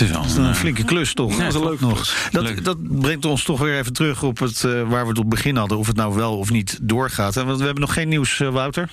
Het 0.00 0.08
is 0.08 0.16
al 0.16 0.22
Dat 0.22 0.30
is 0.30 0.36
een 0.36 0.54
flinke 0.54 0.84
klus, 0.84 1.14
toch? 1.14 1.30
Ja, 1.30 1.38
dat 1.38 1.46
is 1.46 1.54
een 1.54 1.64
leuke 1.66 1.84
nog. 1.84 2.28
Dat, 2.30 2.42
Leuk. 2.42 2.64
dat 2.64 3.00
brengt 3.00 3.24
ons 3.24 3.44
toch 3.44 3.60
weer 3.60 3.78
even 3.78 3.92
terug 3.92 4.22
op 4.22 4.38
het, 4.38 4.64
eh, 4.64 4.70
waar 4.70 5.02
we 5.02 5.08
het 5.08 5.18
op 5.18 5.24
het 5.24 5.28
begin 5.28 5.56
hadden. 5.56 5.78
Of 5.78 5.86
het 5.86 5.96
nou 5.96 6.14
wel 6.14 6.38
of 6.38 6.50
niet 6.50 6.78
doorgaat. 6.82 7.34
Want 7.34 7.58
we 7.58 7.64
hebben 7.64 7.80
nog 7.80 7.92
geen 7.92 8.08
nieuws, 8.08 8.40
eh, 8.40 8.48
Wouter. 8.48 8.90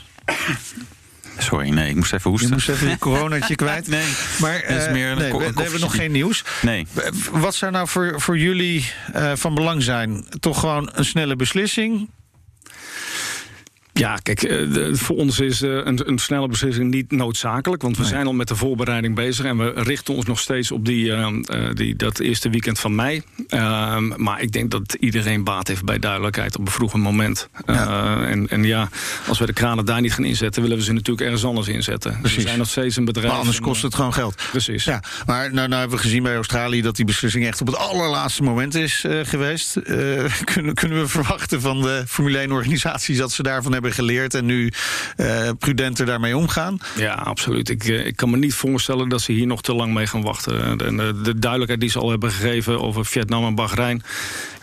Sorry, 1.38 1.70
nee, 1.70 1.89
ik 1.89 1.96
moest 1.96 2.13
even 2.13 2.24
Je 2.24 2.30
hoesten. 2.30 2.52
moest 2.52 2.70
even 2.70 2.89
je 2.89 2.98
coronatje 2.98 3.56
kwijt. 3.65 3.88
Nee. 3.88 4.06
Maar 4.39 4.63
Dat 4.67 4.78
is 4.78 4.86
eh, 4.86 4.91
meer 4.91 5.12
een 5.12 5.17
nee, 5.17 5.32
we, 5.32 5.62
hebben 5.62 5.80
nog 5.80 5.96
geen 5.96 6.12
nieuws. 6.12 6.43
Nee. 6.62 6.88
Wat 7.32 7.56
zou 7.56 7.72
nou 7.72 7.88
voor, 7.88 8.22
voor 8.22 8.38
jullie 8.38 8.91
eh, 9.13 9.32
van 9.36 9.56
belang 9.56 9.84
zijn? 9.84 10.26
Toch 10.39 10.60
gewoon 10.60 10.89
een 10.93 11.06
snelle 11.06 11.36
beslissing? 11.36 12.10
Ja, 13.97 14.17
kijk, 14.23 14.43
eh, 14.43 14.93
voor 14.93 15.15
ons 15.15 15.39
is 15.39 15.62
eh, 15.62 15.71
een, 15.71 16.10
een 16.10 16.17
snelle 16.17 16.47
beslissing 16.47 16.91
niet 16.93 17.12
noodzakelijk. 17.12 17.81
Want 17.81 17.95
we 17.95 18.01
Nee. 18.01 18.12
zijn 18.12 18.25
al 18.27 18.33
met 18.33 18.47
de 18.47 18.55
voorbereiding 18.55 19.15
bezig. 19.15 19.45
En 19.45 19.57
we 19.57 19.71
richten 19.75 20.13
ons 20.13 20.25
nog 20.25 20.39
steeds 20.39 20.71
op 20.71 20.86
die, 20.86 21.13
eh, 21.13 21.33
die, 21.73 21.95
dat 21.95 22.19
eerste 22.19 22.49
weekend 22.49 22.79
van 22.79 22.95
mei. 22.95 23.21
Ehm, 23.47 24.23
maar 24.23 24.41
ik 24.41 24.51
denk 24.51 24.71
dat 24.71 24.97
iedereen 24.99 25.43
baat 25.43 25.67
heeft 25.67 25.83
bij 25.83 25.99
duidelijkheid 25.99 26.57
op 26.57 26.65
een 26.65 26.71
vroeger 26.71 26.99
moment. 26.99 27.49
En, 27.65 28.47
en 28.49 28.63
ja, 28.63 28.89
als 29.27 29.39
we 29.39 29.45
de 29.45 29.53
kranen 29.53 29.86
daar 29.86 30.01
niet 30.01 30.13
gaan 30.13 30.25
inzetten... 30.25 30.62
willen 30.62 30.77
we 30.77 30.83
ze 30.83 30.91
natuurlijk 30.93 31.21
ergens 31.25 31.45
anders 31.45 31.67
inzetten. 31.67 32.12
Dus 32.12 32.19
Precies. 32.19 32.38
we 32.38 32.47
zijn 32.47 32.57
nog 32.57 32.67
steeds 32.69 32.95
een 32.95 33.05
bedrijf. 33.05 33.27
Maar 33.27 33.38
anders 33.38 33.57
en, 33.57 33.63
kost 33.63 33.81
het 33.81 33.95
gewoon 33.95 34.13
geld. 34.13 34.36
Precies. 34.51 34.83
Ja, 34.83 35.03
maar 35.25 35.53
nou, 35.53 35.67
nou 35.67 35.79
hebben 35.79 35.97
we 35.97 36.03
gezien 36.03 36.23
bij 36.23 36.36
Australië 36.36 36.81
dat 36.81 36.95
die 36.95 37.05
beslissing 37.05 37.45
echt 37.45 37.62
op 37.62 37.67
het 37.67 37.75
allerlaatste 37.75 38.43
moment 38.43 38.75
is 38.75 39.05
geweest. 39.23 39.79
Kunnen, 40.53 40.73
kunnen 40.73 40.99
we 40.99 41.07
verwachten 41.07 41.62
van 41.62 41.81
de 41.81 42.03
Formule 42.07 42.47
1-organisaties 42.47 43.17
dat 43.17 43.31
ze 43.31 43.43
daarvan 43.43 43.71
hebben 43.71 43.87
geleerd 43.91 44.34
en 44.34 44.45
nu 44.45 44.71
eh, 45.15 45.50
prudenter 45.60 46.06
daarmee 46.06 46.38
omgaan? 46.38 46.78
Ja, 46.97 47.13
absoluut. 47.13 47.69
Ik, 47.69 47.84
eh, 47.84 48.06
ik 48.06 48.15
kan 48.15 48.30
me 48.30 48.38
niet 48.38 48.54
voorstellen 48.54 49.10
dat 49.10 49.21
ze 49.21 49.32
hier 49.32 49.47
nog 49.47 49.62
te 49.62 49.73
lang 49.73 49.93
mee 49.93 50.08
gaan 50.08 50.21
wachten. 50.21 50.80
En 50.80 50.97
de, 50.97 51.21
de 51.21 51.39
duidelijkheid 51.39 51.82
die 51.82 51.89
ze 51.89 52.00
al 52.00 52.10
hebben 52.10 52.32
gegeven 52.32 52.82
over 52.82 53.06
Vietnam 53.06 53.45
en 53.45 53.56
Bahrein... 53.56 54.04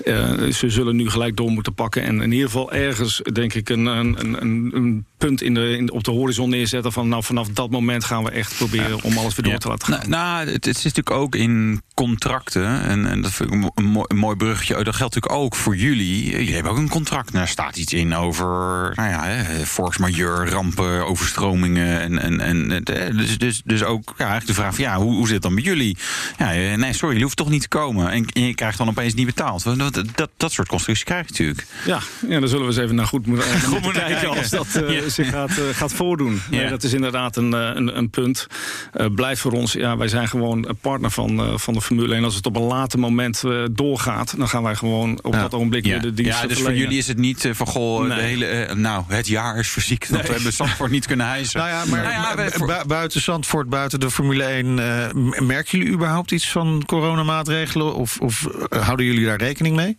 eh, 0.04 0.42
ze 0.42 0.70
zullen 0.70 0.96
nu 0.96 1.10
gelijk 1.10 1.36
door 1.36 1.50
moeten 1.50 1.74
pakken. 1.74 2.02
En 2.02 2.20
in 2.20 2.32
ieder 2.32 2.46
geval 2.46 2.72
ergens, 2.72 3.20
denk 3.32 3.54
ik, 3.54 3.68
een, 3.68 3.86
een, 3.86 4.16
een, 4.40 4.70
een 4.74 5.06
punt 5.26 5.42
in 5.42 5.54
de, 5.54 5.76
in, 5.76 5.90
op 5.92 6.04
de 6.04 6.10
horizon 6.10 6.50
neerzetten... 6.50 6.92
van 6.92 7.08
nou, 7.08 7.22
vanaf 7.22 7.48
dat 7.48 7.70
moment 7.70 8.04
gaan 8.04 8.24
we 8.24 8.30
echt 8.30 8.56
proberen 8.56 9.02
om 9.02 9.18
alles 9.18 9.34
weer 9.34 9.44
door 9.44 9.52
Ja. 9.52 9.58
te 9.58 9.68
laten 9.68 9.86
gaan. 9.86 10.08
Nou, 10.08 10.24
nou, 10.24 10.38
het, 10.46 10.64
het 10.64 10.76
is 10.76 10.82
natuurlijk 10.82 11.10
ook 11.10 11.34
in 11.34 11.82
contracten. 11.94 12.80
En, 12.82 13.06
en 13.06 13.20
dat 13.20 13.32
vind 13.32 13.48
ik 13.48 13.54
een, 13.54 13.60
mo- 13.60 13.72
een 13.74 13.84
mooi, 13.84 14.04
een 14.08 14.16
mooi 14.16 14.36
bruggetje. 14.36 14.78
Oh, 14.78 14.84
Dat 14.84 14.94
geldt 14.96 15.14
natuurlijk 15.14 15.42
ook 15.42 15.54
voor 15.54 15.76
jullie. 15.76 16.30
Jullie 16.30 16.54
hebben 16.54 16.72
ook 16.72 16.78
een 16.78 16.88
contract. 16.88 17.32
Daar 17.32 17.48
staat 17.48 17.76
iets 17.76 17.92
in 17.92 18.14
over 18.14 18.46
nou 18.94 19.08
ja, 19.08 19.24
hè, 19.24 19.66
force 19.66 20.00
majeure, 20.00 20.50
rampen, 20.50 21.06
overstromingen. 21.06 22.00
En, 22.00 22.18
en, 22.18 22.40
en, 22.40 22.84
dus, 23.16 23.38
dus, 23.38 23.62
dus 23.64 23.82
ook 23.82 24.04
ja, 24.06 24.14
eigenlijk 24.16 24.46
de 24.46 24.54
vraag 24.54 24.74
van, 24.74 24.84
ja, 24.84 24.96
hoe, 24.96 25.12
hoe 25.14 25.24
zit 25.24 25.32
het 25.34 25.42
dan 25.42 25.54
met 25.54 25.64
jullie? 25.64 25.96
Ja, 26.38 26.76
nee, 26.76 26.92
sorry, 26.92 27.16
je 27.16 27.22
hoeft 27.22 27.36
toch 27.36 27.50
niet 27.50 27.62
te 27.62 27.68
komen. 27.68 28.10
En, 28.10 28.26
en 28.32 28.46
je 28.46 28.54
krijgt 28.54 28.78
dan 28.78 28.88
opeens 28.88 29.14
niet 29.14 29.26
betaald. 29.26 29.64
Dat, 29.64 30.02
dat, 30.14 30.30
dat 30.36 30.52
soort 30.52 30.68
constructies 30.68 31.04
krijg 31.04 31.22
je 31.24 31.30
natuurlijk. 31.30 31.66
Ja, 31.86 31.98
ja, 32.28 32.38
daar 32.40 32.48
zullen 32.48 32.66
we 32.66 32.72
eens 32.72 32.82
even 32.82 32.94
naar 32.94 33.06
goed 33.06 33.26
moeten, 33.26 33.46
kijken 33.92 34.28
als 34.28 34.50
dat 34.50 34.66
Ja. 34.72 35.00
Zich 35.14 35.28
gaat, 35.30 35.50
uh, 35.50 35.56
gaat 35.72 35.92
voordoen. 35.92 36.40
Ja. 36.50 36.56
Nee, 36.60 36.68
dat 36.68 36.82
is 36.82 36.92
inderdaad 36.92 37.36
een, 37.36 37.52
een, 37.52 37.96
een 37.98 38.10
punt. 38.10 38.46
Uh, 38.94 39.06
blijft 39.14 39.40
voor 39.40 39.52
ons, 39.52 39.72
ja, 39.72 39.96
wij 39.96 40.08
zijn 40.08 40.28
gewoon 40.28 40.68
een 40.68 40.76
partner 40.76 41.10
van, 41.10 41.58
van 41.60 41.74
de 41.74 41.80
Formule 41.80 42.14
1. 42.14 42.24
Als 42.24 42.34
het 42.34 42.46
op 42.46 42.56
een 42.56 42.62
later 42.62 42.98
moment 42.98 43.42
doorgaat, 43.72 44.34
dan 44.38 44.48
gaan 44.48 44.62
wij 44.62 44.74
gewoon 44.74 45.18
op 45.22 45.32
ja. 45.32 45.40
dat 45.40 45.54
ogenblik 45.54 45.86
ja. 45.86 45.98
de 45.98 46.14
dienst 46.14 46.32
Ja, 46.32 46.46
dus 46.46 46.52
verlenen. 46.56 46.64
voor 46.72 46.80
jullie 46.82 46.98
is 46.98 47.06
het 47.06 47.18
niet 47.18 47.48
van 47.52 47.66
goh, 47.66 48.00
Nee. 48.06 48.16
de 48.16 48.22
hele, 48.22 48.74
nou, 48.74 49.04
het 49.08 49.26
jaar 49.26 49.58
is 49.58 49.68
fysiek. 49.68 50.00
Dat 50.08 50.10
Nee. 50.18 50.22
we 50.26 50.32
hebben 50.34 50.52
Zandvoort 50.52 50.90
niet 50.90 51.06
kunnen 51.06 51.26
hijsen. 51.26 51.58
Nou 51.60 51.70
ja, 51.70 51.84
maar 51.90 52.02
Nou 52.02 52.12
ja, 52.12 52.36
we- 52.36 52.50
voor- 52.50 52.66
bu- 52.66 52.86
buiten 52.86 53.20
Zandvoort, 53.20 53.68
buiten 53.68 54.00
de 54.00 54.10
Formule 54.10 54.44
1, 54.44 54.78
eh, 54.78 55.12
m- 55.12 55.46
merken 55.46 55.78
jullie 55.78 55.92
überhaupt 55.94 56.30
iets 56.30 56.48
van 56.50 56.82
coronamaatregelen? 56.86 57.94
Of, 57.94 58.18
of 58.20 58.46
eh, 58.70 58.82
houden 58.84 59.06
jullie 59.06 59.24
daar 59.24 59.38
rekening 59.38 59.76
mee? 59.76 59.96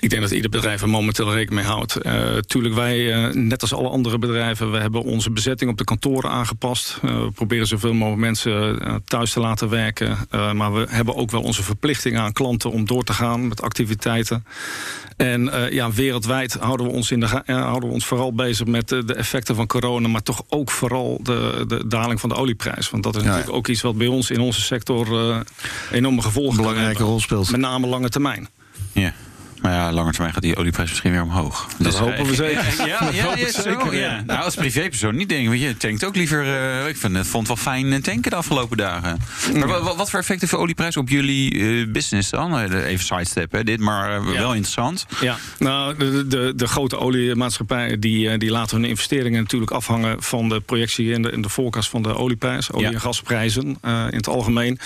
Ik 0.00 0.10
denk 0.10 0.22
dat 0.22 0.30
ieder 0.30 0.50
bedrijf 0.50 0.82
er 0.82 0.88
momenteel 0.88 1.32
rekening 1.32 1.60
mee 1.60 1.74
houdt. 1.74 1.96
Eh 1.96 2.36
tuurlijk, 2.36 2.74
wij, 2.74 3.12
eh, 3.12 3.34
net 3.34 3.60
als 3.60 3.74
alle 3.74 3.88
andere 3.88 4.18
bedrijven, 4.18 4.70
we 4.70 4.78
hebben 4.78 5.02
onze 5.02 5.30
bezetting 5.30 5.70
op 5.70 5.78
de 5.78 5.84
kantoren 5.84 6.30
aangepast. 6.30 6.98
Eh, 7.02 7.22
we 7.22 7.30
proberen 7.30 7.66
zoveel 7.66 7.92
mogelijk 7.92 8.20
mensen 8.20 8.78
thuis 9.04 9.32
te 9.32 9.40
laten 9.40 9.68
werken. 9.68 10.18
Maar 10.30 10.72
we 10.72 10.86
hebben 10.88 11.16
ook 11.16 11.30
wel 11.30 11.42
onze 11.42 11.62
verplichting 11.62 12.18
aan 12.18 12.32
klanten 12.32 12.70
om 12.70 12.86
door 12.86 13.04
te 13.04 13.12
gaan 13.12 13.48
met 13.48 13.62
activiteiten. 13.62 14.44
En 15.16 15.50
ja, 15.70 15.92
wereldwijd 15.92 16.56
houden 16.60 16.86
we, 16.86 16.92
ons 16.92 17.10
in 17.10 17.20
de, 17.20 17.42
houden 17.46 17.88
we 17.88 17.94
ons 17.94 18.06
vooral 18.06 18.32
bezig 18.32 18.66
met 18.66 18.88
de, 18.88 19.14
effecten 19.14 19.54
van 19.54 19.66
corona. 19.66 20.08
Maar 20.08 20.22
toch 20.22 20.42
ook 20.48 20.70
vooral 20.70 21.20
de, 21.22 21.64
de 21.68 21.86
daling 21.86 22.20
van 22.20 22.28
de 22.28 22.34
olieprijs. 22.34 22.90
Want 22.90 23.02
dat 23.02 23.16
is 23.16 23.22
Ja, 23.22 23.28
natuurlijk 23.28 23.56
ook 23.56 23.68
iets 23.68 23.82
wat 23.82 23.98
bij 23.98 24.06
ons 24.06 24.30
in 24.30 24.40
onze 24.40 24.60
sector 24.60 25.06
enorme 25.92 26.22
gevolgen 26.22 26.56
Belangrijke 26.56 27.02
rol 27.02 27.20
speelt. 27.20 27.50
Met 27.50 27.60
name 27.60 27.86
lange 27.86 28.08
termijn. 28.08 28.48
Ja. 28.92 29.14
Maar 29.62 29.72
ja, 29.72 29.92
langer 29.92 30.12
termijn 30.12 30.32
gaat 30.34 30.42
die 30.42 30.56
olieprijs 30.56 30.88
misschien 30.88 31.10
weer 31.12 31.22
omhoog. 31.22 31.68
Dat 31.78 31.98
hopen 31.98 32.26
we 32.26 32.34
zeker. 32.34 32.64
Ja, 32.86 33.08
ja, 33.12 33.36
ja, 33.36 33.50
zo, 33.50 33.60
zeker, 33.62 33.94
ja. 33.96 34.22
Nou, 34.26 34.42
als 34.44 34.54
privépersoon 34.54 35.16
niet 35.16 35.28
denk 35.28 35.52
ik. 35.52 35.60
Je 35.60 35.76
tankt 35.76 36.04
ook 36.04 36.16
liever. 36.16 36.42
eh, 36.46 36.88
ik 36.88 36.96
vind, 36.96 37.16
het 37.16 37.26
vond 37.26 37.48
het 37.48 37.56
wel 37.56 37.72
fijn 37.74 37.92
eh, 37.92 38.00
tanken 38.02 38.30
de 38.30 38.36
afgelopen 38.36 38.76
dagen. 38.76 39.18
Maar 39.54 39.68
wa- 39.68 39.82
wa- 39.82 39.94
wat 39.96 40.10
voor 40.10 40.18
effect 40.18 40.40
heeft 40.40 40.52
de 40.52 40.58
olieprijs 40.58 40.96
op 40.96 41.08
jullie 41.08 41.58
eh, 41.80 41.86
business 41.92 42.30
dan? 42.30 42.58
Even 42.58 43.04
sidestep, 43.04 43.52
hè, 43.52 43.64
dit, 43.64 43.80
maar 43.80 44.24
wel 44.24 44.50
interessant. 44.54 45.06
Ja, 45.20 45.36
nou, 45.58 45.96
de, 45.96 46.26
de, 46.26 46.52
de 46.56 46.66
grote 46.66 46.98
oliemaatschappijen 46.98 48.00
die, 48.00 48.38
die 48.38 48.50
laten 48.50 48.76
hun 48.80 48.88
investeringen 48.88 49.42
natuurlijk 49.42 49.70
afhangen 49.70 50.22
van 50.22 50.48
de 50.48 50.60
projectie 50.60 51.14
en 51.14 51.22
de, 51.22 51.30
en 51.30 51.40
de 51.42 51.48
voorkast 51.48 51.90
van 51.90 52.02
de 52.02 52.14
olieprijs, 52.16 52.72
olie- 52.72 52.86
en 52.94 53.00
gasprijzen 53.00 53.62
in 53.82 54.16
het 54.16 54.28
algemeen. 54.28 54.78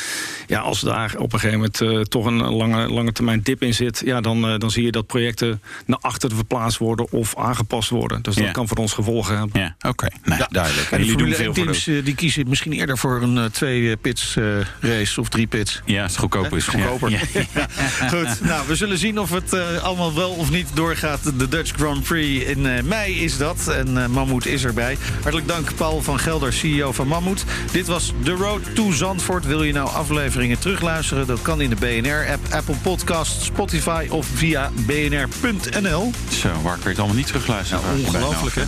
Ja, 0.46 0.60
als 0.60 0.80
daar 0.80 1.14
op 1.18 1.32
een 1.32 1.40
gegeven 1.40 1.70
moment 1.80 2.10
toch 2.10 2.24
een 2.26 2.42
lange, 2.42 2.88
lange 2.88 3.12
termijn 3.12 3.40
dip 3.42 3.62
in 3.62 3.74
zit, 3.74 4.02
ja, 4.04 4.20
dan, 4.20 4.58
dan 4.62 4.70
zie 4.70 4.84
je 4.84 4.90
dat 4.92 5.06
projecten 5.06 5.60
naar 5.86 5.98
achteren 6.00 6.36
verplaatst 6.36 6.78
worden 6.78 7.12
of 7.12 7.36
aangepast 7.36 7.88
worden. 7.90 8.22
Dus 8.22 8.34
dat 8.34 8.44
Ja. 8.44 8.50
kan 8.50 8.68
voor 8.68 8.76
ons 8.76 8.92
gevolgen 8.92 9.38
hebben. 9.38 9.60
Ja, 9.60 9.88
oké. 9.88 10.06
Nee, 10.24 10.38
duidelijk. 10.48 10.90
En 10.90 10.98
jullie 11.04 11.16
doen 11.16 11.32
veel 11.32 11.44
1 11.44 11.54
voor 11.54 11.64
teams 11.64 11.84
de... 11.84 11.96
eh, 11.98 12.04
die 12.04 12.14
kiezen 12.14 12.48
misschien 12.48 12.72
eerder 12.72 12.98
voor 12.98 13.22
een 13.22 13.38
eh, 13.38 13.44
twee 13.44 13.90
eh, 13.90 13.96
pits 14.00 14.36
race 14.80 15.20
of 15.20 15.28
drie 15.28 15.46
pits. 15.46 15.82
Ja, 15.84 16.02
het 16.02 16.16
goedkoper 16.16 16.56
is. 16.56 16.66
Goedkoper. 16.66 17.10
Ja, 17.10 17.18
ja. 17.54 17.68
Goed, 18.08 18.40
nou, 18.44 18.66
we 18.68 18.76
zullen 18.76 18.98
zien 18.98 19.18
of 19.20 19.30
het 19.30 19.54
allemaal 19.80 20.14
wel 20.14 20.30
of 20.30 20.50
niet 20.50 20.68
doorgaat. 20.74 21.38
De 21.38 21.48
Dutch 21.48 21.72
Grand 21.76 22.02
Prix 22.02 22.44
in 22.44 22.62
mei 22.88 23.20
is 23.24 23.36
dat. 23.36 23.68
En 23.68 24.10
Mammoet 24.10 24.46
is 24.46 24.64
erbij. 24.64 24.96
Hartelijk 25.22 25.48
dank, 25.48 25.74
Paul 25.74 26.02
van 26.02 26.18
Gelder, 26.18 26.52
CEO 26.52 26.92
van 26.92 27.06
Mammoet. 27.08 27.44
Dit 27.72 27.86
was 27.86 28.12
The 28.24 28.32
Road 28.32 28.74
to 28.74 28.90
Zandvoort. 28.92 29.46
Wil 29.46 29.62
je 29.62 29.72
nou 29.72 29.88
afleveringen 29.88 30.58
terugluisteren? 30.58 31.26
Dat 31.26 31.42
kan 31.42 31.60
in 31.60 31.70
de 31.70 31.76
BNR-app, 31.76 32.52
Apple 32.52 32.74
Podcast, 32.82 33.42
Spotify 33.42 34.06
of 34.10 34.26
via 34.34 34.51
bnr.nl. 34.86 36.10
Zo, 36.30 36.48
waar 36.62 36.74
kun 36.74 36.82
je 36.82 36.88
het 36.88 36.98
allemaal 36.98 37.16
niet 37.16 37.26
terugluisteren? 37.26 37.84
Nou, 37.84 37.98
ongelooflijk, 37.98 38.54
hè? 38.54 38.62